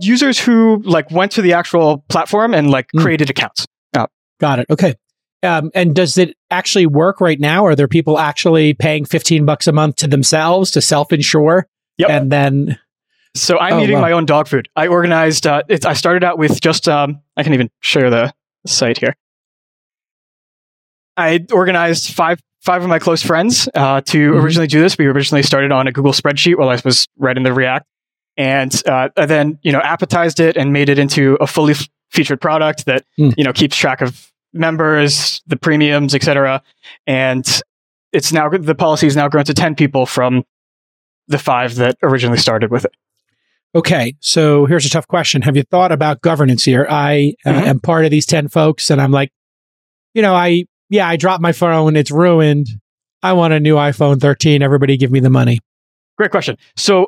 [0.00, 3.02] Users who like went to the actual platform and like mm.
[3.02, 3.66] created accounts.
[3.96, 4.06] Oh.
[4.40, 4.66] Got it.
[4.70, 4.94] Okay.
[5.42, 7.66] Um, and does it actually work right now?
[7.66, 11.66] Are there people actually paying 15 bucks a month to themselves to self insure?
[11.98, 12.10] Yep.
[12.10, 12.78] And then.
[13.34, 14.02] So I'm oh, eating wow.
[14.02, 14.68] my own dog food.
[14.76, 18.32] I organized, uh, it, I started out with just, um, I can even share the
[18.66, 19.16] site here.
[21.16, 24.44] I organized five five of my close friends uh, to mm-hmm.
[24.44, 24.96] originally do this.
[24.96, 27.86] We originally started on a Google spreadsheet while I was writing the React,
[28.36, 31.88] and uh, I then you know appetized it and made it into a fully f-
[32.10, 33.34] featured product that mm.
[33.36, 36.62] you know keeps track of members, the premiums, etc.
[37.06, 37.46] And
[38.12, 40.44] it's now the policy is now grown to ten people from
[41.28, 42.92] the five that originally started with it.
[43.74, 46.86] Okay, so here's a tough question: Have you thought about governance here?
[46.88, 47.68] I uh, mm-hmm.
[47.68, 49.30] am part of these ten folks, and I'm like,
[50.14, 52.68] you know, I yeah, I dropped my phone, it's ruined.
[53.22, 54.62] I want a new iPhone 13.
[54.62, 55.60] Everybody, give me the money.
[56.18, 56.58] Great question.
[56.76, 57.06] So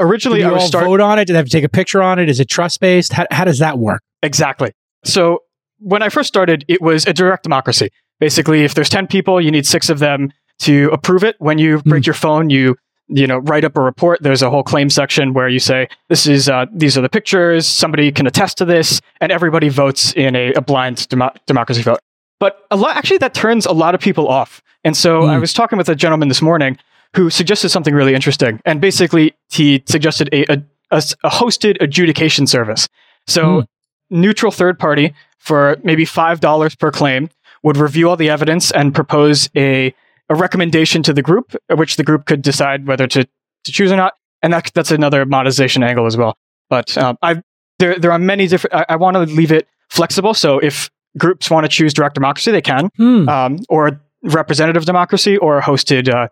[0.00, 1.26] originally, do I was start- vote on it.
[1.26, 2.30] Did I have to take a picture on it?
[2.30, 3.12] Is it trust based?
[3.12, 4.02] How, how does that work?
[4.22, 4.72] Exactly.
[5.04, 5.40] So
[5.78, 7.90] when I first started, it was a direct democracy.
[8.18, 11.36] Basically, if there's 10 people, you need six of them to approve it.
[11.38, 12.06] When you break mm.
[12.06, 12.76] your phone, you
[13.08, 14.18] you know write up a report.
[14.22, 17.66] There's a whole claim section where you say this is uh, these are the pictures.
[17.66, 22.00] Somebody can attest to this, and everybody votes in a, a blind dem- democracy vote.
[22.40, 24.62] but a lot actually that turns a lot of people off.
[24.84, 25.30] And so Mm.
[25.30, 26.78] I was talking with a gentleman this morning
[27.16, 28.60] who suggested something really interesting.
[28.64, 32.86] And basically, he suggested a a hosted adjudication service.
[33.26, 33.66] So, Mm.
[34.10, 37.28] neutral third party for maybe $5 per claim
[37.64, 39.92] would review all the evidence and propose a,
[40.28, 43.24] a recommendation to the group, which the group could decide whether to,
[43.64, 44.14] to choose or not.
[44.42, 46.36] And that, that's another monetization angle as well.
[46.68, 47.42] But um, I,
[47.78, 50.34] there, there are many different, I, I want to leave it flexible.
[50.34, 53.28] So, if groups want to choose direct democracy, they can Hmm.
[53.28, 56.28] um, or representative democracy or a hosted uh,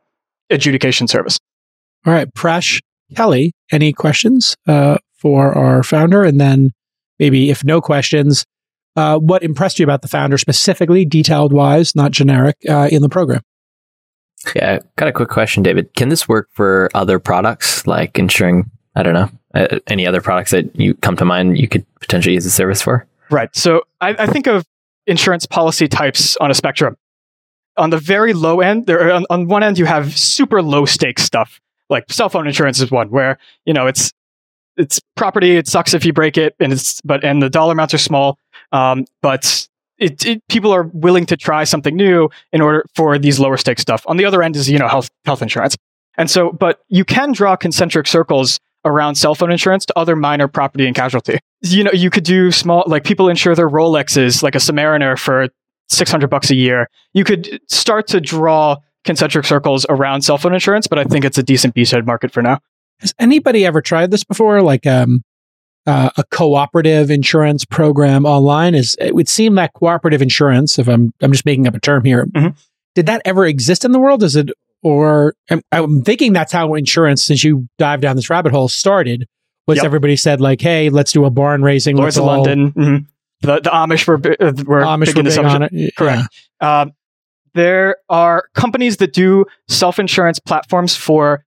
[0.50, 1.38] adjudication service.
[2.06, 2.80] All right, Presh,
[3.16, 6.22] Kelly, any questions uh, for our founder?
[6.24, 6.70] And then
[7.18, 8.44] maybe if no questions,
[8.96, 13.08] uh, what impressed you about the founder specifically, detailed wise, not generic, uh, in the
[13.08, 13.40] program?
[14.54, 15.92] Yeah, got a quick question, David.
[15.94, 18.70] Can this work for other products like insuring?
[18.96, 22.34] I don't know uh, any other products that you come to mind you could potentially
[22.34, 23.06] use the service for.
[23.30, 23.54] Right.
[23.56, 24.66] So I, I think of
[25.06, 26.96] insurance policy types on a spectrum.
[27.76, 31.22] On the very low end, there on, on one end you have super low stakes
[31.22, 34.12] stuff like cell phone insurance is one where you know it's
[34.76, 35.56] it's property.
[35.56, 38.38] It sucks if you break it, and it's but and the dollar amounts are small.
[38.72, 43.38] Um, but it, it people are willing to try something new in order for these
[43.38, 44.04] lower stakes stuff.
[44.06, 45.76] On the other end is you know health health insurance,
[46.16, 50.48] and so but you can draw concentric circles around cell phone insurance to other minor
[50.48, 51.38] property and casualty.
[51.62, 55.48] You know, you could do small like people insure their Rolexes like a Submariner for
[55.88, 56.88] 600 bucks a year.
[57.12, 61.38] You could start to draw concentric circles around cell phone insurance, but I think it's
[61.38, 62.58] a decent beachhead market for now.
[63.00, 64.62] Has anybody ever tried this before?
[64.62, 65.22] Like um,
[65.86, 68.74] uh, a cooperative insurance program online?
[68.74, 72.04] Is it would seem that cooperative insurance, if I'm I'm just making up a term
[72.04, 72.56] here, Mhm.
[72.94, 74.22] did that ever exist in the world?
[74.22, 74.50] Is it
[74.82, 79.26] or I'm, I'm thinking that's how insurance, since you dive down this rabbit hole, started.
[79.66, 79.84] Was Yep.
[79.86, 81.96] everybody said like, "Hey, let's do a barn raising"?
[81.96, 83.06] Lloyd's of London, mhm.
[83.40, 85.96] the the Amish were uh, were Amish big were big on it.
[85.96, 86.28] Correct.
[86.60, 86.80] Yeah.
[86.82, 86.92] Um,
[87.54, 91.44] there are companies that do self insurance platforms for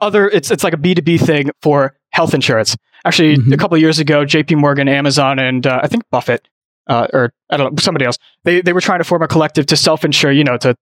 [0.00, 0.28] other.
[0.28, 2.76] It's it's like a B two B thing for health insurance.
[3.06, 3.52] Actually, Mhm.
[3.54, 6.48] a couple of years ago, J P Morgan, Amazon, and uh, I think Buffett,
[6.88, 8.18] uh, or I don't know somebody else.
[8.44, 10.32] They they were trying to form a collective to self insure.
[10.32, 10.74] You know, to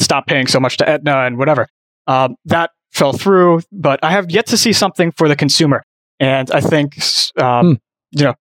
[0.00, 1.66] stop paying so much to Aetna and whatever.
[2.06, 5.82] Um, that fell through, but I have yet to see something for the consumer.
[6.20, 6.98] And I think,
[7.40, 7.72] um, Hmm.
[8.12, 8.34] you know,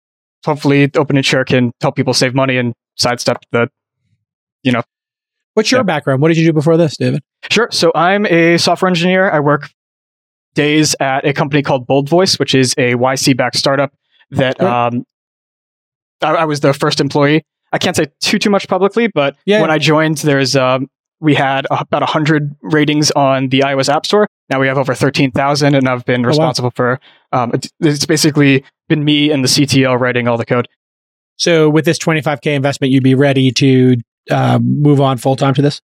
[0.46, 3.70] hopefully Open Insure can help people save money and sidestep the,
[4.64, 4.82] you know,
[5.56, 5.84] What's your Yeah.
[5.84, 6.20] background?
[6.20, 7.22] What did you do before this, David?
[7.52, 7.68] Sure.
[7.72, 9.30] So I'm a software engineer.
[9.30, 9.70] I work
[10.54, 13.94] days at a company called Bold Voice, which is a YC backed startup
[14.32, 15.06] that um,
[16.22, 17.44] I, I was the first employee.
[17.72, 19.62] I can't say too too much publicly, but Yeah.
[19.62, 20.88] when I joined, there's um,
[21.20, 24.28] we had about hundred ratings on the iOS App Store.
[24.50, 26.30] Now we have over thirteen thousand, and I've been Oh, wow.
[26.30, 27.00] responsible for.
[27.32, 30.68] Um, it's basically been me and the CTO writing all the code.
[31.38, 33.96] So with this 25k investment, you'd be ready to
[34.30, 35.82] uh, move on full time to this.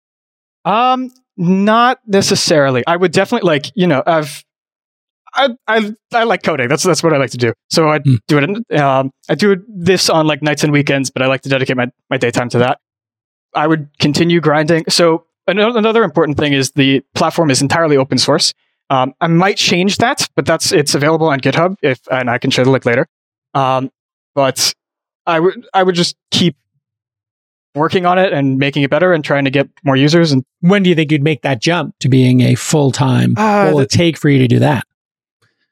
[0.67, 2.83] Um, not necessarily.
[2.87, 4.45] I would definitely like, you know, I've,
[5.39, 6.69] I, I, I like coding.
[6.69, 7.53] That's that's what I like to do.
[7.71, 8.15] So I Hmm.
[8.27, 8.45] do it.
[8.45, 11.77] In, um, I do this on like nights and weekends, but I like to dedicate
[11.77, 12.81] my my daytime to that.
[13.55, 14.85] I would continue grinding.
[14.89, 18.53] So another, another important thing is the platform is entirely open source.
[18.91, 22.51] Um, I might change that, but that's it's available on GitHub if and I can
[22.51, 23.07] share the link later.
[23.55, 23.91] Um,
[24.35, 24.73] but
[25.27, 26.57] I would I would just keep
[27.75, 30.83] working on it and making it better and trying to get more users and When
[30.83, 33.35] do you think you'd make that jump to being a full time?
[33.37, 34.85] Uh, what will it take for you to do that?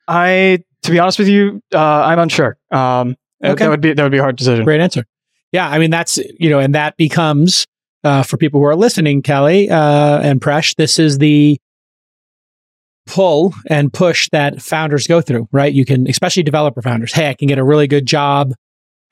[0.08, 2.56] I, to be honest with you, uh, I'm unsure.
[2.70, 3.64] Um, Okay.
[3.64, 4.64] That would be that would be a hard decision.
[4.64, 5.04] Great answer.
[5.52, 7.66] Yeah, I mean that's you know, and that becomes
[8.04, 10.74] uh, for people who are listening, Kelly uh, and Presh.
[10.76, 11.58] This is the
[13.06, 15.72] pull and push that founders go through, right?
[15.72, 17.12] You can, especially developer founders.
[17.12, 18.52] Hey, I can get a really good job,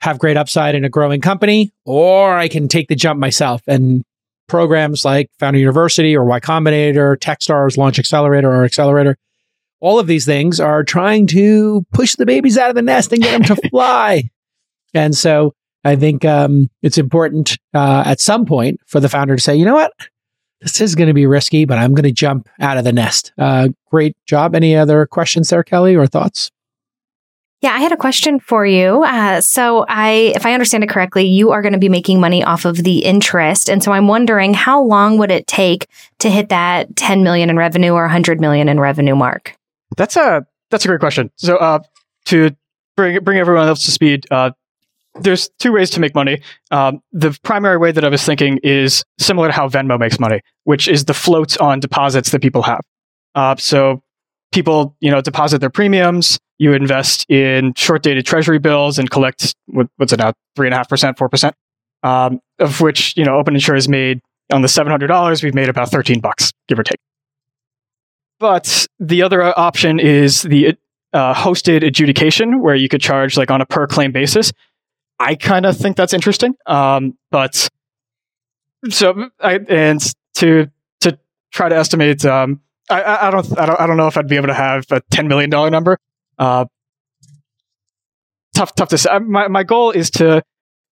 [0.01, 3.61] have great upside in a growing company, or I can take the jump myself.
[3.67, 4.03] And
[4.47, 9.17] programs like Founder University or Y Combinator, Techstars, Launch Accelerator, or Accelerator,
[9.85, 13.21] all of these things are trying to push the babies out of the nest and
[13.21, 14.23] get them to fly.
[14.95, 19.41] And so I think um, it's important uh, at some point for the founder to
[19.41, 19.91] say, you know what?
[20.61, 23.31] This is going to be risky, but I'm going to jump out of the nest.
[23.37, 24.55] Uh, great job.
[24.55, 26.49] Any other questions there, Kelly, or thoughts?
[27.61, 29.03] Yeah, I had a question for you.
[29.03, 32.43] Uh, so, I, if I understand it correctly, you are going to be making money
[32.43, 35.87] off of the interest, and so I'm wondering how long would it take
[36.19, 39.55] to hit that 10 million in revenue or 100 million in revenue mark?
[39.97, 41.31] That's a that's a great question.
[41.37, 41.79] So uh,
[42.25, 42.51] to
[42.97, 44.51] bring bring everyone else to speed, uh,
[45.21, 46.41] there's two ways to make money.
[46.71, 50.41] Um, the primary way that I was thinking is similar to how Venmo makes money,
[50.65, 52.81] which is the floats on deposits that people have.
[53.35, 54.01] Uh, so
[54.51, 56.37] people, you know, deposit their premiums.
[56.57, 60.73] You invest in short dated treasury bills and collect what, what's it now, three and
[60.73, 61.55] a half percent, four percent.
[62.03, 64.21] um, of which you know Open Insure has made
[64.53, 65.43] on the seven hundred dollars.
[65.43, 66.99] We've made about thirteen bucks, give or take.
[68.39, 70.77] But the other option is the
[71.13, 74.51] uh, hosted adjudication, where you could charge like on a per claim basis.
[75.17, 77.69] I kind of think that's interesting, um, but
[78.89, 80.01] so I, and
[80.35, 80.69] to
[81.01, 81.17] to
[81.53, 84.35] try to estimate, um, I, I, don't I don't I don't know if I'd be
[84.35, 85.97] able to have a ten million dollar number.
[86.37, 86.65] Uh,
[88.53, 89.17] tough tough to say.
[89.19, 90.43] My my goal is to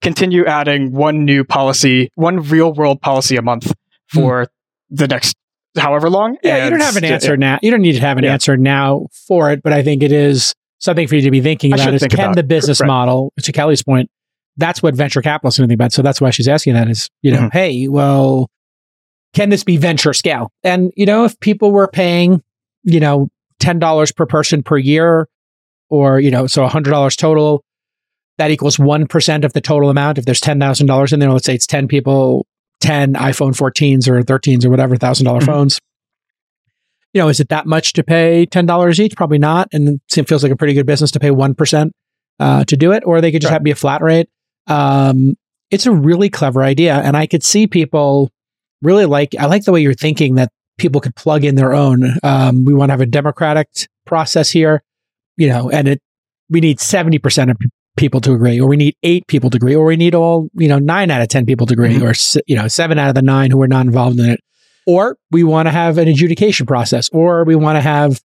[0.01, 3.73] continue adding one new policy, one real world policy a month
[4.07, 4.47] for
[4.89, 5.35] the next
[5.77, 6.37] however long.
[6.43, 7.59] Yeah, you don't have an j- answer now.
[7.61, 8.33] You don't need to have an Yeah.
[8.33, 11.73] answer now for it, but I think it is something for you to be thinking
[11.73, 12.47] I about should is think can about the it.
[12.47, 12.87] business Right.
[12.87, 14.09] model, to Kelly's point,
[14.57, 15.93] that's what venture capitalists are thinking about.
[15.93, 17.53] So that's why she's asking that is, you know, Mhm.
[17.53, 18.49] hey, well,
[19.33, 20.51] can this be venture scale?
[20.63, 22.41] And, you know, if people were paying,
[22.83, 25.27] you know, $10 per person per year
[25.89, 27.63] or, you know, so $100 total,
[28.37, 30.17] that equals 1% of the total amount.
[30.17, 32.45] If there's $10,000 in there, let's say it's 10 people,
[32.83, 35.45] 10 iPhone 14s or 13s or whatever, $1,000 Mhm.
[35.45, 35.79] phones.
[37.13, 39.15] You know, is it that much to pay $10 each?
[39.15, 39.69] Probably not.
[39.71, 41.91] And it feels like a pretty good business to pay 1%
[42.39, 43.55] uh, to do it, or they could just Right.
[43.57, 44.27] have be a flat rate.
[44.67, 45.35] Um,
[45.71, 46.95] it's a really clever idea.
[46.95, 48.29] And I could see people
[48.81, 52.17] really like, I like the way you're thinking that people could plug in their own.
[52.23, 53.67] Um, we want to have a democratic
[54.05, 54.83] process here,
[55.37, 56.01] you know, and it,
[56.49, 57.57] we need 70% of
[57.95, 60.67] people to agree, or we need eight people to agree, or we need all, you
[60.67, 62.39] know, nine out of 10 people to agree, Mhm.
[62.39, 64.39] or, you know, seven out of the nine who are not involved in it.
[64.85, 68.19] Or we want to have an adjudication process, or we want to have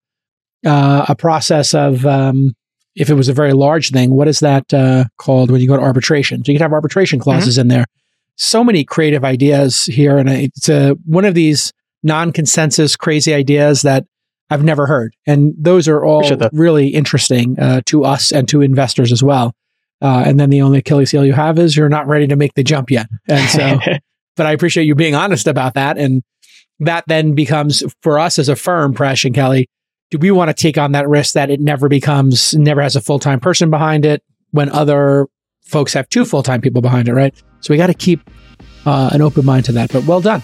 [0.64, 2.52] uh, a process of, um,
[2.96, 5.76] if it was a very large thing, what is that uh, called when you go
[5.76, 6.44] to arbitration?
[6.44, 7.84] So you can have arbitration clauses in there.
[8.36, 14.04] So many creative ideas here, and it's a, one of these non-consensus crazy ideas that
[14.50, 19.12] I've never heard, and those are all really interesting uh, to us and to investors
[19.12, 19.54] as well.
[20.00, 22.54] Uh, and then the only Achilles heel you have is you're not ready to make
[22.54, 23.80] the jump yet, and so
[24.36, 25.98] but I appreciate you being honest about that.
[25.98, 26.22] And
[26.78, 29.68] that then becomes for us as a firm, Presh and Kelly,
[30.10, 33.00] do we want to take on that risk that it never becomes, never has a
[33.00, 35.26] full time person behind it when other
[35.62, 37.34] folks have two full time people behind it, right?
[37.60, 38.30] So we got to keep
[38.84, 39.92] uh, an open mind to that.
[39.92, 40.42] But well done.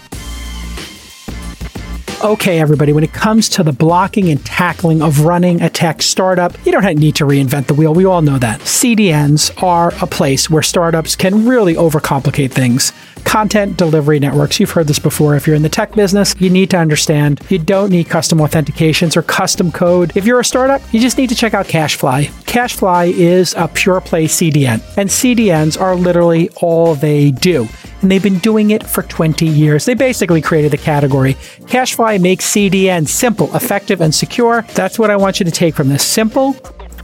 [2.23, 6.53] Okay, everybody, when it comes to the blocking and tackling of running a tech startup,
[6.65, 7.93] you don't need to reinvent the wheel.
[7.93, 8.61] We all know that.
[8.61, 12.93] CDNs are a place where startups can really overcomplicate things.
[13.25, 15.35] Content delivery networks, you've heard this before.
[15.35, 19.17] If you're in the tech business, you need to understand you don't need custom authentications
[19.17, 20.15] or custom code.
[20.15, 22.27] If you're a startup, you just need to check out CacheFly.
[22.45, 27.67] CacheFly is a pure play CDN, and CDNs are literally all they do
[28.03, 29.85] and they've been doing it for 20 years.
[29.85, 31.33] They basically created the category.
[31.65, 34.63] CacheFly makes CDN simple, effective, and secure.
[34.73, 36.55] That's what I want you to take from this simple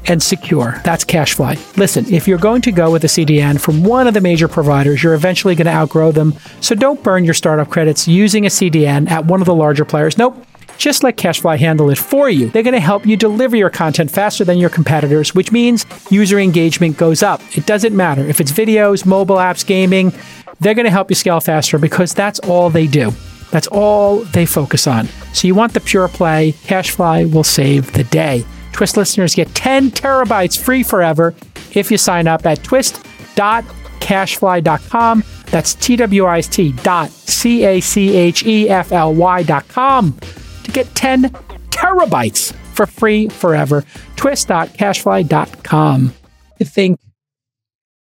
[0.08, 0.82] and secure.
[0.84, 1.78] That's CacheFly.
[1.78, 5.02] Listen, if you're going to go with a CDN from one of the major providers,
[5.02, 6.34] you're eventually going to outgrow them.
[6.62, 10.18] So don't burn your startup credits using a CDN at one of the larger players.
[10.18, 10.46] Nope.
[10.80, 12.50] Just let CacheFly handle it for you.
[12.50, 16.40] They're going to help you deliver your content faster than your competitors, which means user
[16.40, 17.42] engagement goes up.
[17.58, 20.14] It doesn't matter if it's videos, mobile apps, gaming,
[20.60, 23.12] they're going to help you scale faster because that's all they do.
[23.52, 25.08] That's all they focus on.
[25.34, 28.46] So you want the pure play, CacheFly will save the day.
[28.72, 31.36] Twist listeners get 10 terabytes free forever
[31.74, 35.24] if you sign up at twist.cachefly.com.
[35.46, 40.16] That's T-W-I-S-T dot C-A-C-H-E-F-L-Y dot com
[40.64, 41.24] to get 10
[41.72, 43.84] terabytes for free forever.
[44.16, 46.14] Twist.cachefly.com.
[46.62, 47.00] I think,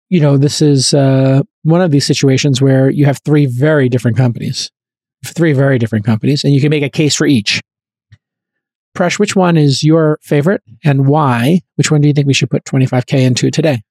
[0.09, 4.15] you know, this is uh, one of these situations where you have three very different
[4.15, 4.71] companies,
[5.25, 7.59] three very different companies, and you can make a case for each.
[8.95, 11.59] Presh, which one is your favorite and why?
[11.75, 13.81] Which one do you think we should put 25K into today?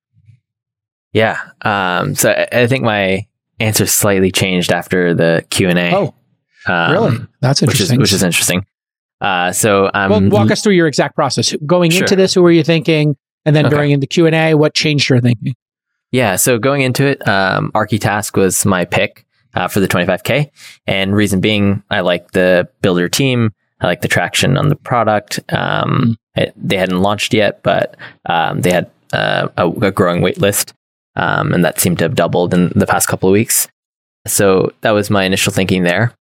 [1.12, 1.38] Yeah.
[1.62, 3.26] Um, so I, I think my
[3.60, 5.94] answer slightly changed after the Q and A.
[5.94, 6.14] Oh,
[6.66, 7.16] um, really?
[7.40, 8.00] That's Which is interesting.
[8.00, 8.66] which is interesting.
[9.20, 11.54] Uh, so um, well, walk us through your exact process.
[11.64, 12.02] Going Sure.
[12.02, 13.16] into this, who were you thinking?
[13.44, 13.76] And then Okay.
[13.76, 15.54] during the Q&A, what changed your thinking?
[16.12, 20.50] Yeah, so going into it, um, ArkiTask was my pick uh, for the 25k,
[20.86, 23.52] and reason being, I like the builder team.
[23.80, 25.40] I like the traction on the product.
[25.50, 27.96] Um, it, they hadn't launched yet, but
[28.26, 30.72] um, they had uh, a, a growing wait list,
[31.16, 33.68] um, and that seemed to have doubled in the past couple of weeks.
[34.26, 36.14] So that was my initial thinking there,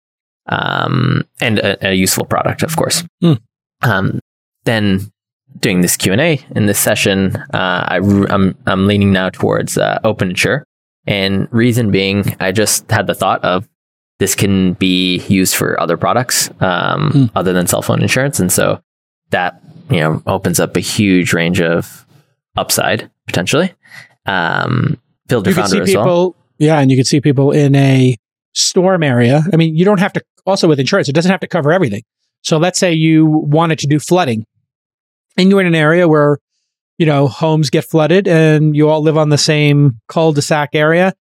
[0.48, 3.04] um, and a, a useful product, of course.
[3.22, 3.34] Hmm.
[3.82, 4.20] Um,
[4.66, 5.12] then
[5.60, 9.78] doing this Q and A in this session, uh, I, am I'm leaning now towards
[9.78, 10.00] uh,
[11.08, 13.68] and reason being, I just had the thought of
[14.20, 17.26] this can be used for other products um, Hmm.
[17.36, 18.82] other than cell phone insurance, and so
[19.32, 22.06] that you know opens up a huge range of
[22.56, 23.74] upside potentially.
[24.26, 26.04] Um, builder You founder as well.
[26.04, 28.16] people Yeah, and you can see people in a
[28.54, 29.44] storm area.
[29.52, 32.04] I mean, you don't have to also with insurance, it doesn't have to cover everything.
[32.44, 34.46] So let's say you wanted to do flooding
[35.38, 36.38] and you're in an area where,
[36.98, 41.14] you know, homes get flooded and you all live on the same cul-de-sac area.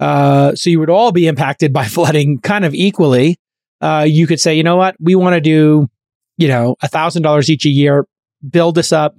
[0.00, 3.36] Uh, so you would all be impacted by flooding kind of equally.
[3.80, 5.88] Uh, you could say, you know what, we want to do,
[6.36, 8.06] you know, a thousand dollars each a year,
[8.48, 9.16] build this up.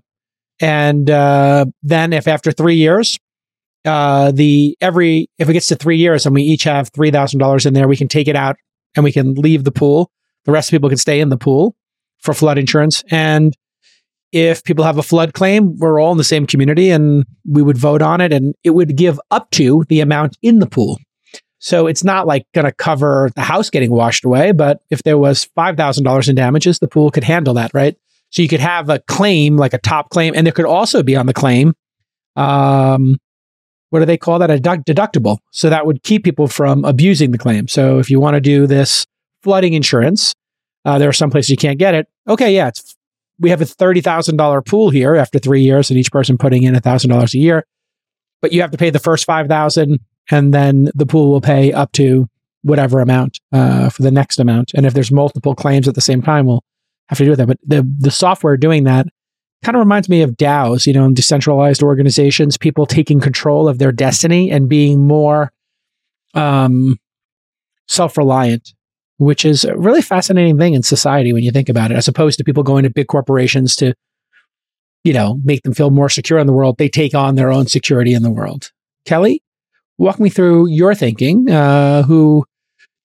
[0.59, 3.19] And, uh, then if after three years,
[3.85, 7.73] uh, the every, if it gets to three years and we each have $3,000 in
[7.73, 8.55] there, we can take it out
[8.95, 10.09] and we can leave the pool.
[10.45, 11.75] The rest of people can stay in the pool
[12.19, 13.03] for flood insurance.
[13.11, 13.53] And
[14.33, 17.77] if people have a flood claim, we're all in the same community and we would
[17.77, 20.99] vote on it and it would give up to the amount in the pool.
[21.59, 25.19] So it's not like going to cover the house getting washed away, but if there
[25.19, 27.95] was $5,000 in damages, the pool could handle that, right?
[28.31, 31.15] So you could have a claim, like a top claim, and there could also be
[31.15, 31.73] on the claim,
[32.35, 33.17] um,
[33.91, 34.49] what do they call that?
[34.49, 35.37] A deductible.
[35.51, 37.67] So that would keep people from abusing the claim.
[37.67, 39.05] So if you want to do this
[39.43, 40.33] flooding insurance,
[40.83, 42.07] uh, there are some places you can't get it.
[42.27, 42.92] Okay, yeah, it's
[43.39, 46.63] we have a thirty thousand dollar pool here after three years, and each person putting
[46.63, 47.65] in a thousand dollars a year.
[48.41, 49.99] But you have to pay the first five thousand,
[50.31, 52.29] and then the pool will pay up to
[52.61, 54.71] whatever amount uh, for the next amount.
[54.73, 56.63] And if there's multiple claims at the same time, we'll
[57.07, 57.47] have to do with that.
[57.47, 59.07] But the the software doing that
[59.63, 63.91] kind of reminds me of DAOs, you know, decentralized organizations, people taking control of their
[63.91, 65.51] destiny and being more
[66.33, 66.99] um,
[67.87, 68.73] self reliant,
[69.23, 72.37] which is a really fascinating thing in society when you think about it, as opposed
[72.37, 73.93] to people going to big corporations to,
[75.03, 76.77] you know, make them feel more secure in the world.
[76.77, 78.71] They take on their own security in the world.
[79.05, 79.41] Kelly,
[79.97, 81.49] walk me through your thinking.
[81.49, 82.45] Uh, who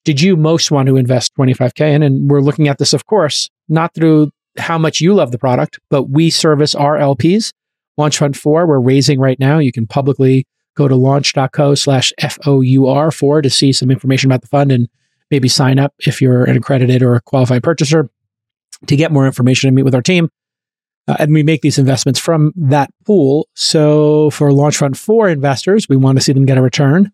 [0.04, 2.02] did you most want to invest 25K in?
[2.02, 5.78] And we're looking at this, of course, not through how much you love the product,
[5.90, 7.52] but we service our LPs.
[7.96, 9.58] Launch Fund 4, we're raising right now.
[9.58, 10.46] You can publicly
[10.76, 14.88] go to launch.co slash FOUR 4 to see some information about the fund and
[15.30, 18.10] maybe sign up if you're an accredited or a qualified purchaser
[18.86, 20.28] to get more information and meet with our team.
[21.06, 23.48] Uh, and we make these investments from that pool.
[23.54, 27.10] So for Launch Fund 4 investors, we want to see them get a return.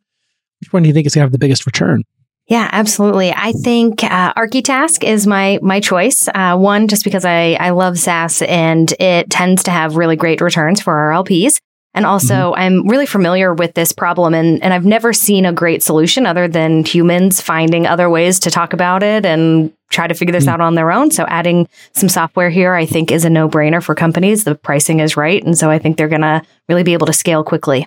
[0.60, 2.02] Which one do you think is going to have the biggest return?
[2.46, 3.32] Yeah, absolutely.
[3.32, 6.28] I think uh, ArkiTask is my my choice.
[6.34, 10.42] Uh, one, just because I I love SaaS and it tends to have really great
[10.42, 11.58] returns for our LPs.
[11.94, 12.60] And also, mm-hmm.
[12.60, 16.48] I'm really familiar with this problem, and, and I've never seen a great solution other
[16.48, 20.54] than humans finding other ways to talk about it and try to figure this mm-hmm.
[20.54, 21.10] out on their own.
[21.10, 24.44] So, adding some software here, I think, is a no brainer for companies.
[24.44, 25.42] The pricing is right.
[25.44, 27.86] And so, I think they're going to really be able to scale quickly.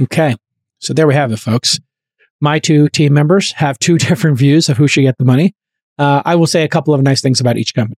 [0.00, 0.36] Okay.
[0.78, 1.80] So, there we have it, folks
[2.40, 5.54] my two team members have two different views of who should get the money.
[5.98, 7.96] Uh, I will say a couple of nice things about each company.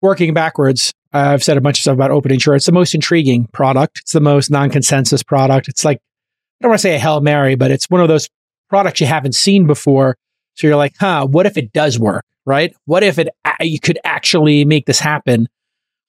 [0.00, 2.62] Working backwards, I've said a bunch of stuff about open insurance.
[2.62, 4.00] It's the most intriguing product.
[4.00, 5.68] It's the most non-consensus product.
[5.68, 8.28] It's like, I don't want to say a Hail Mary, but it's one of those
[8.68, 10.16] products you haven't seen before.
[10.54, 12.24] So you're like, huh, what if it does work?
[12.44, 12.74] Right?
[12.84, 13.28] What if it,
[13.60, 15.48] you could actually make this happen?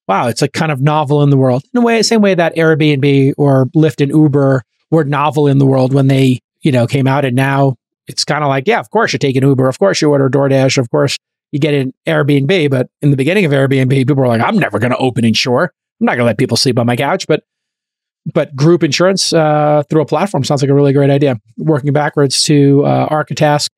[0.08, 0.28] Wow.
[0.28, 3.34] It's a kind of novel in the world in a way, same way that Airbnb
[3.38, 7.24] or Lyft and Uber were novel in the world when they you know, came out
[7.24, 7.76] and now
[8.08, 9.70] it's kind of like, yeah, of course you take an Uber.
[9.70, 10.78] Of course you order DoorDash.
[10.80, 11.18] Of course
[11.56, 12.70] you get an Airbnb.
[12.70, 15.72] But in the beginning of Airbnb, people were like, I'm never going to open insure.
[16.01, 17.28] I'm not going to let people sleep on my couch.
[17.28, 17.43] But
[18.34, 21.39] but group insurance uh, through a platform sounds like a really great idea.
[21.58, 23.70] Working backwards to uh, ArkiTask,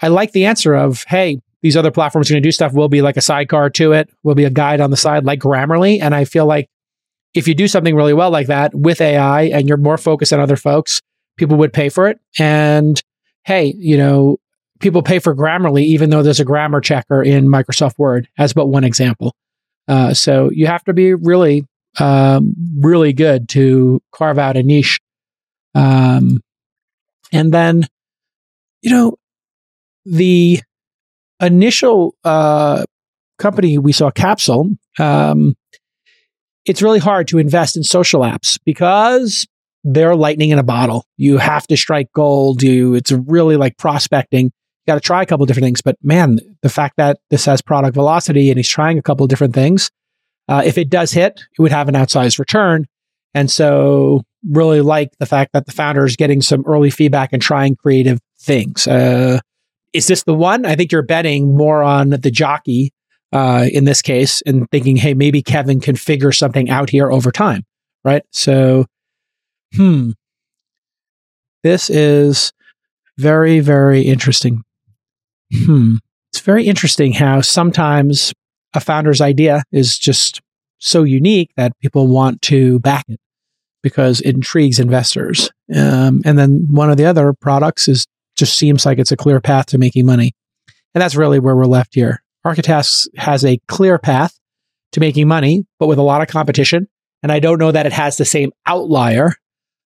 [0.00, 2.72] I like the answer of, hey, these other platforms are going to do stuff.
[2.72, 4.08] We'll be like a sidecar to it.
[4.22, 6.00] We'll be a guide on the side, like Grammarly.
[6.00, 6.70] And I feel like
[7.34, 10.40] if you do something really well like that with AI and you're more focused on
[10.40, 11.02] other folks,
[11.36, 12.20] people would pay for it.
[12.38, 12.98] And
[13.44, 14.38] hey, you know,
[14.80, 18.66] people pay for Grammarly, even though there's a grammar checker in Microsoft Word, as but
[18.66, 19.34] one example.
[19.88, 21.64] Uh, so you have to be really,
[21.98, 25.00] um, really good to carve out a niche.
[25.74, 26.40] Um,
[27.32, 27.86] and then,
[28.82, 29.16] you know,
[30.04, 30.60] the
[31.40, 32.84] initial uh,
[33.38, 35.54] company we saw, Kapsule, um,
[36.64, 39.46] it's really hard to invest in social apps because
[39.84, 41.04] they're lightning in a bottle.
[41.16, 42.62] You have to strike gold.
[42.62, 44.50] You, it's really like prospecting.
[44.86, 45.82] Got to try a couple different things.
[45.82, 49.54] But man, the fact that this has product velocity and he's trying a couple different
[49.54, 49.90] things,
[50.48, 52.86] uh, if it does hit, it would have an outsized return.
[53.34, 57.42] And so, really like the fact that the founder is getting some early feedback and
[57.42, 58.86] trying creative things.
[58.86, 59.40] Uh,
[59.92, 60.64] is this the one?
[60.64, 62.92] I think you're betting more on the jockey
[63.32, 67.32] uh, in this case and thinking, hey, maybe Kevin can figure something out here over
[67.32, 67.64] time,
[68.04, 68.22] right?
[68.30, 68.86] So
[69.74, 70.10] hmm,
[71.62, 72.52] this is
[73.18, 74.62] very, very interesting.
[75.52, 75.96] Hmm.
[76.32, 78.32] It's very interesting how sometimes
[78.74, 80.40] a founder's idea is just
[80.78, 83.18] so unique that people want to back it
[83.82, 85.50] because it intrigues investors.
[85.74, 89.40] Um, and then one of the other products is just seems like it's a clear
[89.40, 90.32] path to making money.
[90.94, 92.22] And that's really where we're left here.
[92.46, 94.38] ArkiTask has a clear path
[94.92, 96.88] to making money, but with a lot of competition.
[97.22, 99.34] And I don't know that it has the same outlier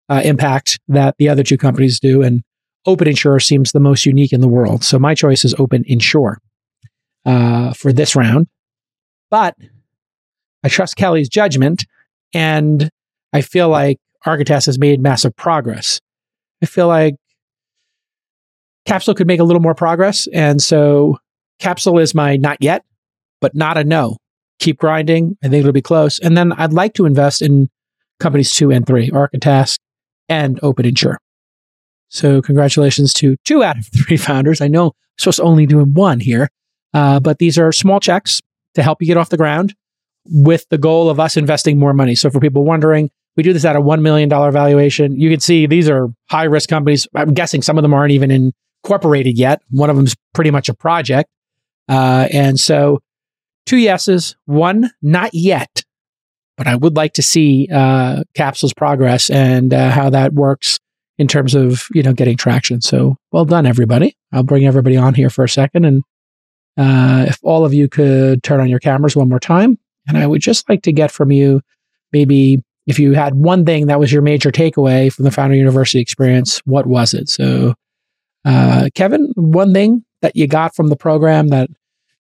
[0.10, 2.22] uh, impact that the other two companies do.
[2.22, 2.43] And
[2.86, 4.84] Open Insure seems the most unique in the world.
[4.84, 6.40] So my choice is Open Insure
[7.26, 8.48] uh, for this round.
[9.30, 9.56] But
[10.64, 11.86] I trust Kelly's judgment,
[12.34, 12.90] and
[13.32, 16.02] I feel like ArkiTask has made massive progress.
[16.62, 17.16] I feel like
[18.88, 20.28] Kapsule could make a little more progress.
[20.34, 21.18] And so
[21.62, 22.84] Kapsule is my not yet,
[23.40, 24.18] but not a no.
[24.60, 25.38] Keep grinding.
[25.44, 26.20] I think it'll be close.
[26.20, 27.70] And then I'd like to invest in
[28.20, 29.78] companies two and three, ArkiTask
[30.28, 31.20] and Open Insure.
[32.10, 34.62] So congratulations to two out of three founders.
[34.62, 36.49] I know I'm supposed to only doing one here,
[36.93, 38.41] uh, but these are small checks
[38.76, 39.74] to help you get off the ground
[40.26, 42.16] with the goal of us investing more money.
[42.16, 45.20] So for people wondering, we do this at a $1 million valuation.
[45.20, 47.07] You can see these are high risk companies.
[47.16, 48.53] I'm guessing some of them aren't even
[48.84, 49.62] incorporated yet.
[49.70, 51.30] One of them is pretty much a project.
[51.88, 52.99] Uh, and so
[53.66, 55.84] two yeses, one not yet,
[56.57, 60.80] but I would like to see uh, Kapsule's progress and uh, how that works
[61.20, 62.82] in terms of you know getting traction.
[62.82, 64.17] So well done, everybody.
[64.32, 66.03] I'll bring everybody on here for a second, and
[66.78, 70.26] uh, if all of you could turn on your cameras one more time, and I
[70.26, 71.61] would just like to get from you
[72.11, 75.99] maybe if you had one thing that was your major takeaway from the Founder University
[75.99, 77.30] experience, what was it?
[77.30, 77.76] So,
[78.45, 81.70] uh, Kevin, one thing that you got from the program that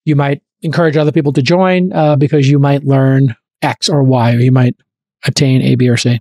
[0.05, 4.35] you might encourage other people to join uh, because you might learn X or Y,
[4.35, 4.75] or you might
[5.25, 6.19] attain A, B, or C.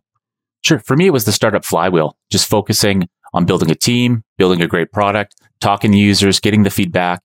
[0.68, 0.80] Sure.
[0.80, 4.66] For me, it was the startup flywheel, just focusing on building a team, building a
[4.66, 7.22] great product, talking to users, getting the feedback,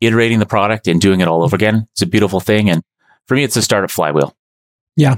[0.00, 1.86] iterating the product and doing it all over again.
[1.92, 2.70] It's a beautiful thing.
[2.70, 2.82] And
[3.28, 4.34] for me, it's a startup flywheel.
[4.96, 5.16] Yeah.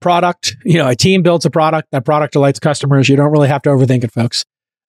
[0.00, 1.88] Product, you know, a team builds a product.
[1.90, 3.08] That product delights customers.
[3.08, 4.44] You don't really have to overthink it, folks.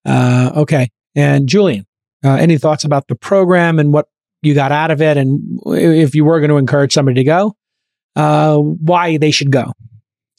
[0.05, 0.91] Uh, okay.
[1.15, 1.87] And Julien,
[2.23, 4.09] uh, any thoughts about the program and what
[4.43, 5.17] you got out of it?
[5.17, 7.55] And if you were going to encourage somebody to go,
[8.15, 9.73] uh, why they should go?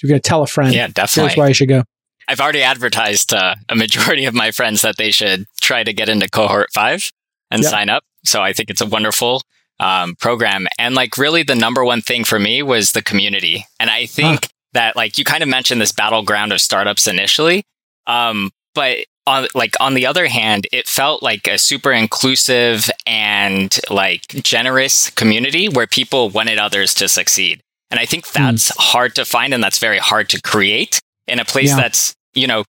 [0.03, 0.74] You're going to tell a friend.
[0.74, 1.30] Yeah, definitely.
[1.30, 1.84] Here's why you should go.
[2.28, 6.09] I've already advertised to a majority of my friends that they should try to get
[6.09, 7.11] into cohort five
[7.51, 7.70] and yep.
[7.70, 8.05] sign up.
[8.24, 9.42] So I think it's a wonderful
[9.78, 10.66] um, program.
[10.78, 13.66] And like really the number one thing for me was the community.
[13.78, 14.49] And I think huh.
[14.72, 17.64] that like you kind of mentioned this battleground of startups initially.
[18.07, 23.78] Um, but on like on the other hand, it felt like a super inclusive and
[23.90, 27.61] like generous community where people wanted others to succeed.
[27.91, 28.43] And I think hmm.
[28.43, 28.76] that's mm.
[28.78, 31.76] hard to find and that's very hard to create in a place yeah.
[31.76, 32.64] that's, you know,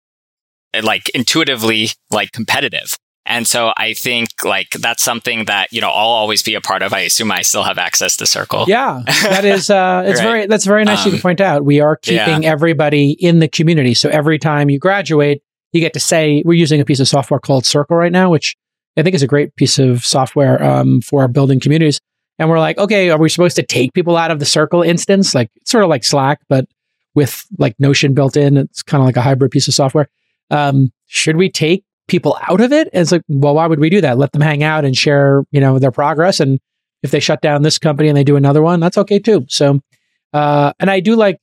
[0.82, 2.98] like intuitively like competitive.
[3.26, 6.82] And so I think like that's something that, you know, I'll always be a part
[6.82, 6.94] of.
[6.94, 8.66] I assume I still have access to Circle.
[8.68, 9.02] Yeah.
[9.24, 10.26] That is uh it's right.
[10.26, 11.64] very that's very nice um, you to point out.
[11.64, 12.52] We are keeping yeah.
[12.52, 13.94] everybody in the community.
[13.94, 15.42] So every time you graduate,
[15.72, 18.56] you get to say we're using a piece of software called Circle right now, which
[18.98, 22.00] I think is a great piece of software um, for building communities.
[22.40, 25.36] And we're like, okay, are we supposed to take people out of the Circle instance?
[25.36, 26.66] Like it's sort of like Slack, but
[27.16, 28.58] with like Notion built in.
[28.58, 30.10] It's kind of like a hybrid piece of software.
[30.50, 32.90] Um, should we take people out of it?
[32.92, 34.18] And it's like, well, why would we do that?
[34.18, 36.40] Let them hang out and share, you know, their progress.
[36.40, 36.60] And
[37.02, 39.46] if they shut down this company and they do another one, that's okay too.
[39.50, 39.80] So,
[40.34, 41.40] uh, and I do like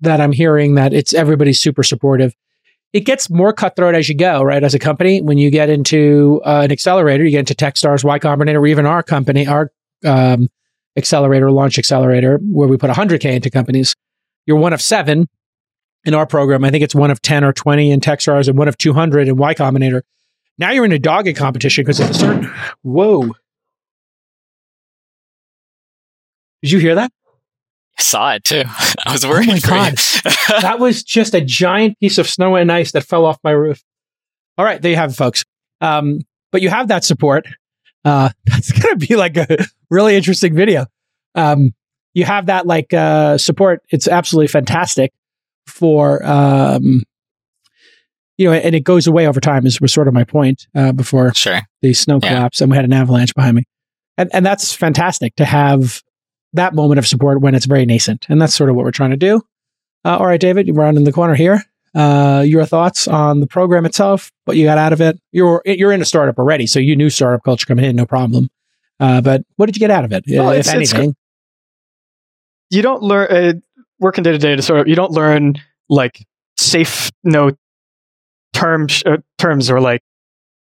[0.00, 2.34] that I'm hearing that it's everybody's super supportive.
[2.92, 4.62] It gets more cutthroat as you go, right?
[4.62, 8.18] As a company, when you get into uh, an accelerator, you get into Techstars, Y
[8.18, 9.70] Combinator, or even our company, our
[10.04, 10.48] um,
[10.96, 13.94] accelerator, launch accelerator, where we put 100K into companies.
[14.46, 15.28] You're one of seven
[16.04, 16.64] in our program.
[16.64, 19.36] I think it's one of 10 or 20 in Techstars and one of 200 in
[19.36, 20.02] Y Combinator.
[20.58, 22.52] Now you're in a dogged competition because of a certain.
[22.82, 23.30] Whoa.
[26.62, 27.10] Did you hear that?
[27.98, 28.62] I saw it too.
[29.06, 29.48] I was worried.
[29.48, 29.94] Oh my God.
[30.62, 33.82] that was just a giant piece of snow and ice that fell off my roof.
[34.58, 35.44] All right, there you have it, folks.
[35.80, 37.46] Um, but you have that support.
[38.04, 40.86] Uh, that's going to be like a really interesting video.
[41.34, 41.72] Um,
[42.14, 43.82] you have that like uh, support.
[43.90, 45.12] It's absolutely fantastic
[45.66, 47.02] for um,
[48.38, 49.66] you know, and it goes away over time.
[49.66, 51.60] Is was sort of my point uh, before sure.
[51.80, 52.28] the snow yeah.
[52.28, 53.64] collapse, and we had an avalanche behind me,
[54.18, 56.02] and and that's fantastic to have
[56.52, 59.10] that moment of support when it's very nascent, and that's sort of what we're trying
[59.10, 59.40] to do.
[60.04, 61.62] Uh, all right, David, you're around in the corner here.
[61.94, 65.20] Uh, your thoughts on the program itself, what you got out of it?
[65.30, 68.48] You're you're in a startup already, so you knew startup culture coming in, no problem.
[68.98, 71.14] Uh, but what did you get out of it, well, if anything?
[72.72, 73.52] you don't learn uh,
[74.00, 75.54] working day to day to sort of you don't learn
[75.88, 76.26] like
[76.56, 77.52] safe no
[78.52, 80.02] terms uh, terms or like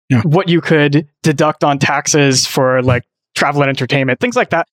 [0.09, 0.21] yeah.
[0.21, 3.03] what you could deduct on taxes for like
[3.35, 4.67] travel and entertainment things like that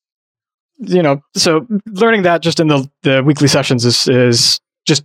[0.78, 5.04] you know so learning that just in the the weekly sessions is is just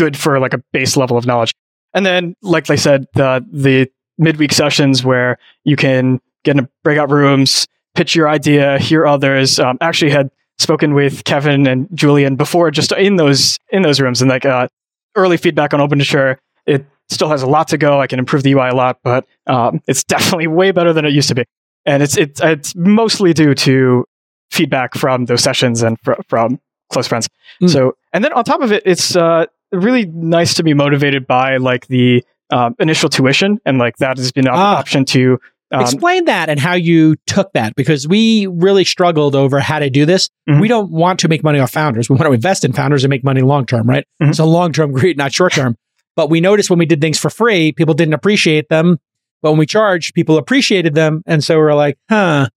[0.00, 1.54] good for like a base level of knowledge.
[1.92, 7.10] And then, like I said, the the midweek sessions where you can get in breakout
[7.10, 9.60] rooms, pitch your idea, hear others.
[9.60, 14.22] Um, actually, had spoken with Kevin and Julien before, just in those in those rooms,
[14.22, 14.68] and like uh,
[15.16, 16.40] early feedback on Open Insure.
[16.66, 18.00] It still has a lot to go.
[18.00, 21.12] I can improve the UI a lot, but um, it's definitely way better than it
[21.12, 21.44] used to be.
[21.84, 24.06] And it's it's it's mostly due to
[24.50, 26.58] feedback from those sessions and fr- from
[26.90, 27.28] close friends.
[27.62, 27.70] Mm.
[27.70, 31.56] So, and then on top of it, it's uh, really nice to be motivated by
[31.58, 34.78] like the um, initial tuition, and like that has been an Ah.
[34.78, 35.38] option to.
[35.72, 39.88] Um, Explain that and how you took that because we really struggled over how to
[39.88, 40.28] do this.
[40.48, 40.60] Mhm.
[40.60, 42.10] We don't want to make money off founders.
[42.10, 44.04] We want to invest in founders and make money long term, right?
[44.20, 44.34] Mhm.
[44.34, 45.76] So long term greed, not short term.
[46.16, 48.98] But we noticed when we did things for free, people didn't appreciate them.
[49.42, 51.22] But when we charged, people appreciated them.
[51.24, 52.48] And so we're like, huh,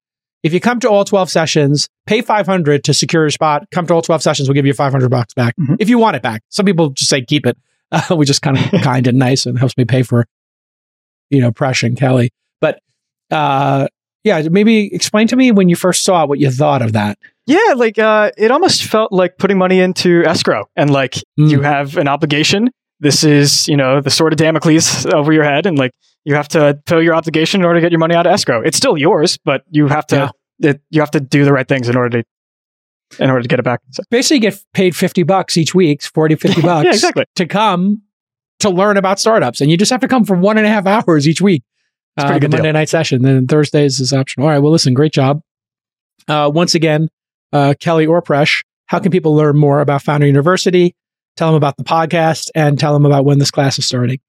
[0.44, 3.94] if you come to all 12 sessions, pay 500 to secure your spot, come to
[3.94, 5.78] all 12 sessions, we'll give you 500 bucks back Mhm.
[5.80, 6.42] if you want it back.
[6.50, 7.58] Some people just say keep it.
[8.10, 10.26] Uh, we just kind of kind and nice and helps me pay for,
[11.30, 12.32] you know, Presh and Kelly.
[12.60, 12.80] But
[13.30, 13.88] uh,
[14.24, 17.20] yeah, maybe explain to me when you first saw it, what you thought of that.
[17.46, 21.52] Yeah, like uh, it almost felt like putting money into escrow, and like Mm.
[21.52, 22.72] you have an obligation.
[23.00, 25.92] This is, you know, the sword of Damocles over your head, and like
[26.26, 28.62] you have to fill your obligation in order to get your money out of escrow.
[28.62, 31.90] It's still yours, but you have to it, you have to do the right things
[31.90, 33.82] in order to in order to get it back.
[33.92, 37.26] So, Basically, you get paid 50 bucks each week, 40, 50 bucks yeah, exactly.
[37.36, 38.02] to come
[38.60, 39.62] to learn about startups.
[39.62, 41.64] And you just have to come for one and a half hours each week.
[42.18, 42.58] It's a Uh, pretty the deal.
[42.60, 43.22] Monday night session.
[43.22, 44.48] Then Thursdays is optional.
[44.48, 44.60] All right.
[44.60, 45.42] Well, listen, great job.
[46.28, 47.10] Uh, once again,
[47.52, 50.96] uh, Kelly or Presh, how can people learn more about Founder University?
[51.36, 54.20] Tell them about the podcast and tell them about when this class is starting.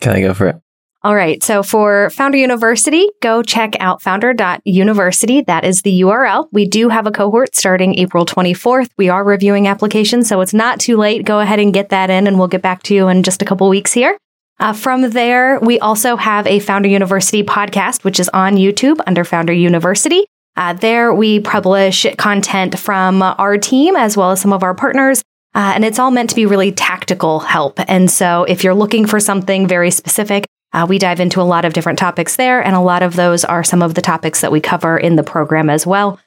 [0.00, 0.56] Can I go for it?
[1.02, 1.42] All right.
[1.44, 5.42] So for Founder University, go check out founder.university.
[5.42, 6.48] That is the URL.
[6.50, 8.90] We do have a cohort starting April 24th.
[8.96, 11.24] We are reviewing applications, so it's not too late.
[11.24, 13.44] Go ahead and get that in, and we'll get back to you in just a
[13.44, 14.18] couple weeks here.
[14.58, 19.24] Uh, from there, we also have a Founder University podcast, which is on YouTube under
[19.24, 20.26] Founder University.
[20.56, 25.22] Uh, there, we publish content from our team as well as some of our partners.
[25.54, 27.80] Uh, and it's all meant to be really tactical help.
[27.88, 31.64] And so, if you're looking for something very specific, uh, we dive into a lot
[31.64, 34.52] of different topics there, and a lot of those are some of the topics that
[34.52, 36.20] we cover in the program as well.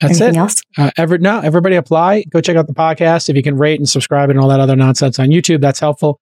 [0.00, 0.38] That's Anything it.
[0.38, 0.62] else?
[0.78, 2.24] Uh, every, no, everybody apply.
[2.30, 3.28] Go check out the podcast.
[3.28, 6.18] If you can rate and subscribe and all that other nonsense on YouTube, that's helpful.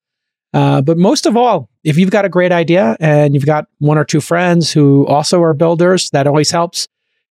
[0.53, 3.96] Uh, but most of all, if you've got a great idea and you've got one
[3.99, 6.88] or two friends who also are builders, that always helps.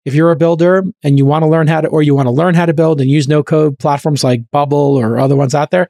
[0.07, 2.31] If you're a builder and you want to learn how to, or you want to
[2.31, 5.69] learn how to build and use no code platforms like Bubble or other ones out
[5.69, 5.89] there,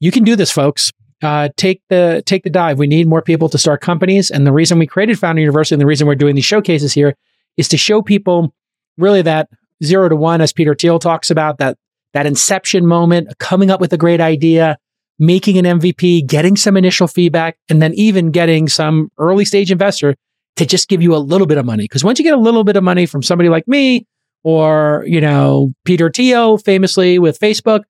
[0.00, 0.90] you can do this, folks.
[1.22, 2.78] Uh, take the take the dive.
[2.78, 5.82] We need more people to start companies, and the reason we created Founder University and
[5.82, 7.14] the reason we're doing these showcases here
[7.58, 8.54] is to show people
[8.96, 9.50] really that
[9.84, 11.76] zero to one, as Peter Thiel talks about, that
[12.14, 14.78] that inception moment, coming up with a great idea,
[15.18, 20.16] making an MVP, getting some initial feedback, and then even getting some early stage investor
[20.56, 21.84] to just give you a little bit of money.
[21.84, 24.06] Because once you get a little bit of money from somebody like me
[24.44, 27.82] or, you know, Peter Thiel famously with Facebook,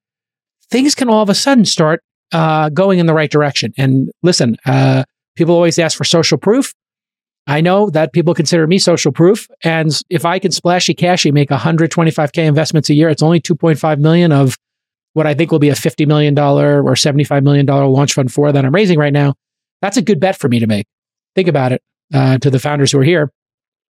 [0.70, 2.02] things can all of a sudden start
[2.32, 3.72] uh, going in the right direction.
[3.76, 5.04] And listen, uh,
[5.36, 6.72] people always ask for social proof.
[7.46, 9.48] I know that people consider me social proof.
[9.64, 14.30] And if I can splashy cashy make 125K investments a year, it's only 2.5 million
[14.30, 14.56] of
[15.14, 18.64] what I think will be a $50 million or $75 million launch fund for that
[18.64, 19.34] I'm raising right now.
[19.82, 20.86] That's a good bet for me to make.
[21.34, 21.82] Think about it
[22.12, 23.32] uh, to the founders who are here.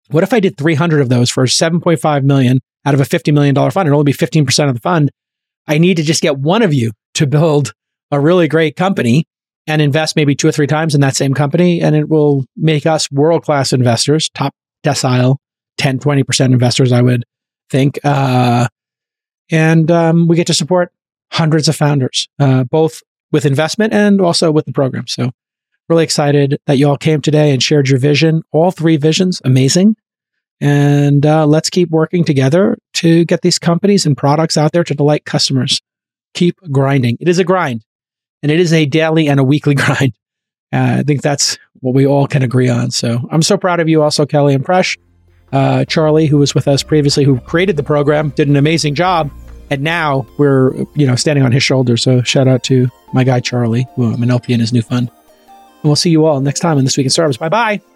[0.09, 3.55] What if I did 300 of those for 7.5 million out of a $50 million
[3.55, 3.87] fund?
[3.87, 5.11] It'll only be 15% of the fund.
[5.67, 7.73] I need to just get one of you to build
[8.11, 9.25] a really great company
[9.67, 11.81] and invest maybe two or three times in that same company.
[11.81, 14.53] And it will make us world class investors, top
[14.83, 15.37] decile,
[15.77, 17.23] 10, 20% investors, I would
[17.69, 17.99] think.
[18.03, 18.67] Uh,
[19.51, 20.91] and um, we get to support
[21.31, 23.01] hundreds of founders, uh, both
[23.31, 25.07] with investment and also with the program.
[25.07, 25.31] So,
[25.89, 28.41] really excited that you all came today and shared your vision.
[28.51, 29.95] All three visions, amazing.
[30.61, 34.93] And uh, let's keep working together to get these companies and products out there to
[34.93, 35.81] delight customers.
[36.33, 37.17] Keep grinding.
[37.19, 37.83] It is a grind,
[38.41, 40.13] and it is a daily and a weekly grind.
[40.73, 42.91] Uh, I think that's what we all can agree on.
[42.91, 44.97] So I'm so proud of you, also, Kelly and Presh.
[45.51, 49.31] Uh, Charlie, who was with us previously, who created the program, did an amazing job.
[49.69, 52.03] And now we're, you know, standing on his shoulders.
[52.03, 55.09] So shout out to my guy, Charlie, who I'm an LP in his new fund.
[55.85, 57.37] And we'll see you all next time on This Week in Startups.
[57.37, 57.94] Bye bye.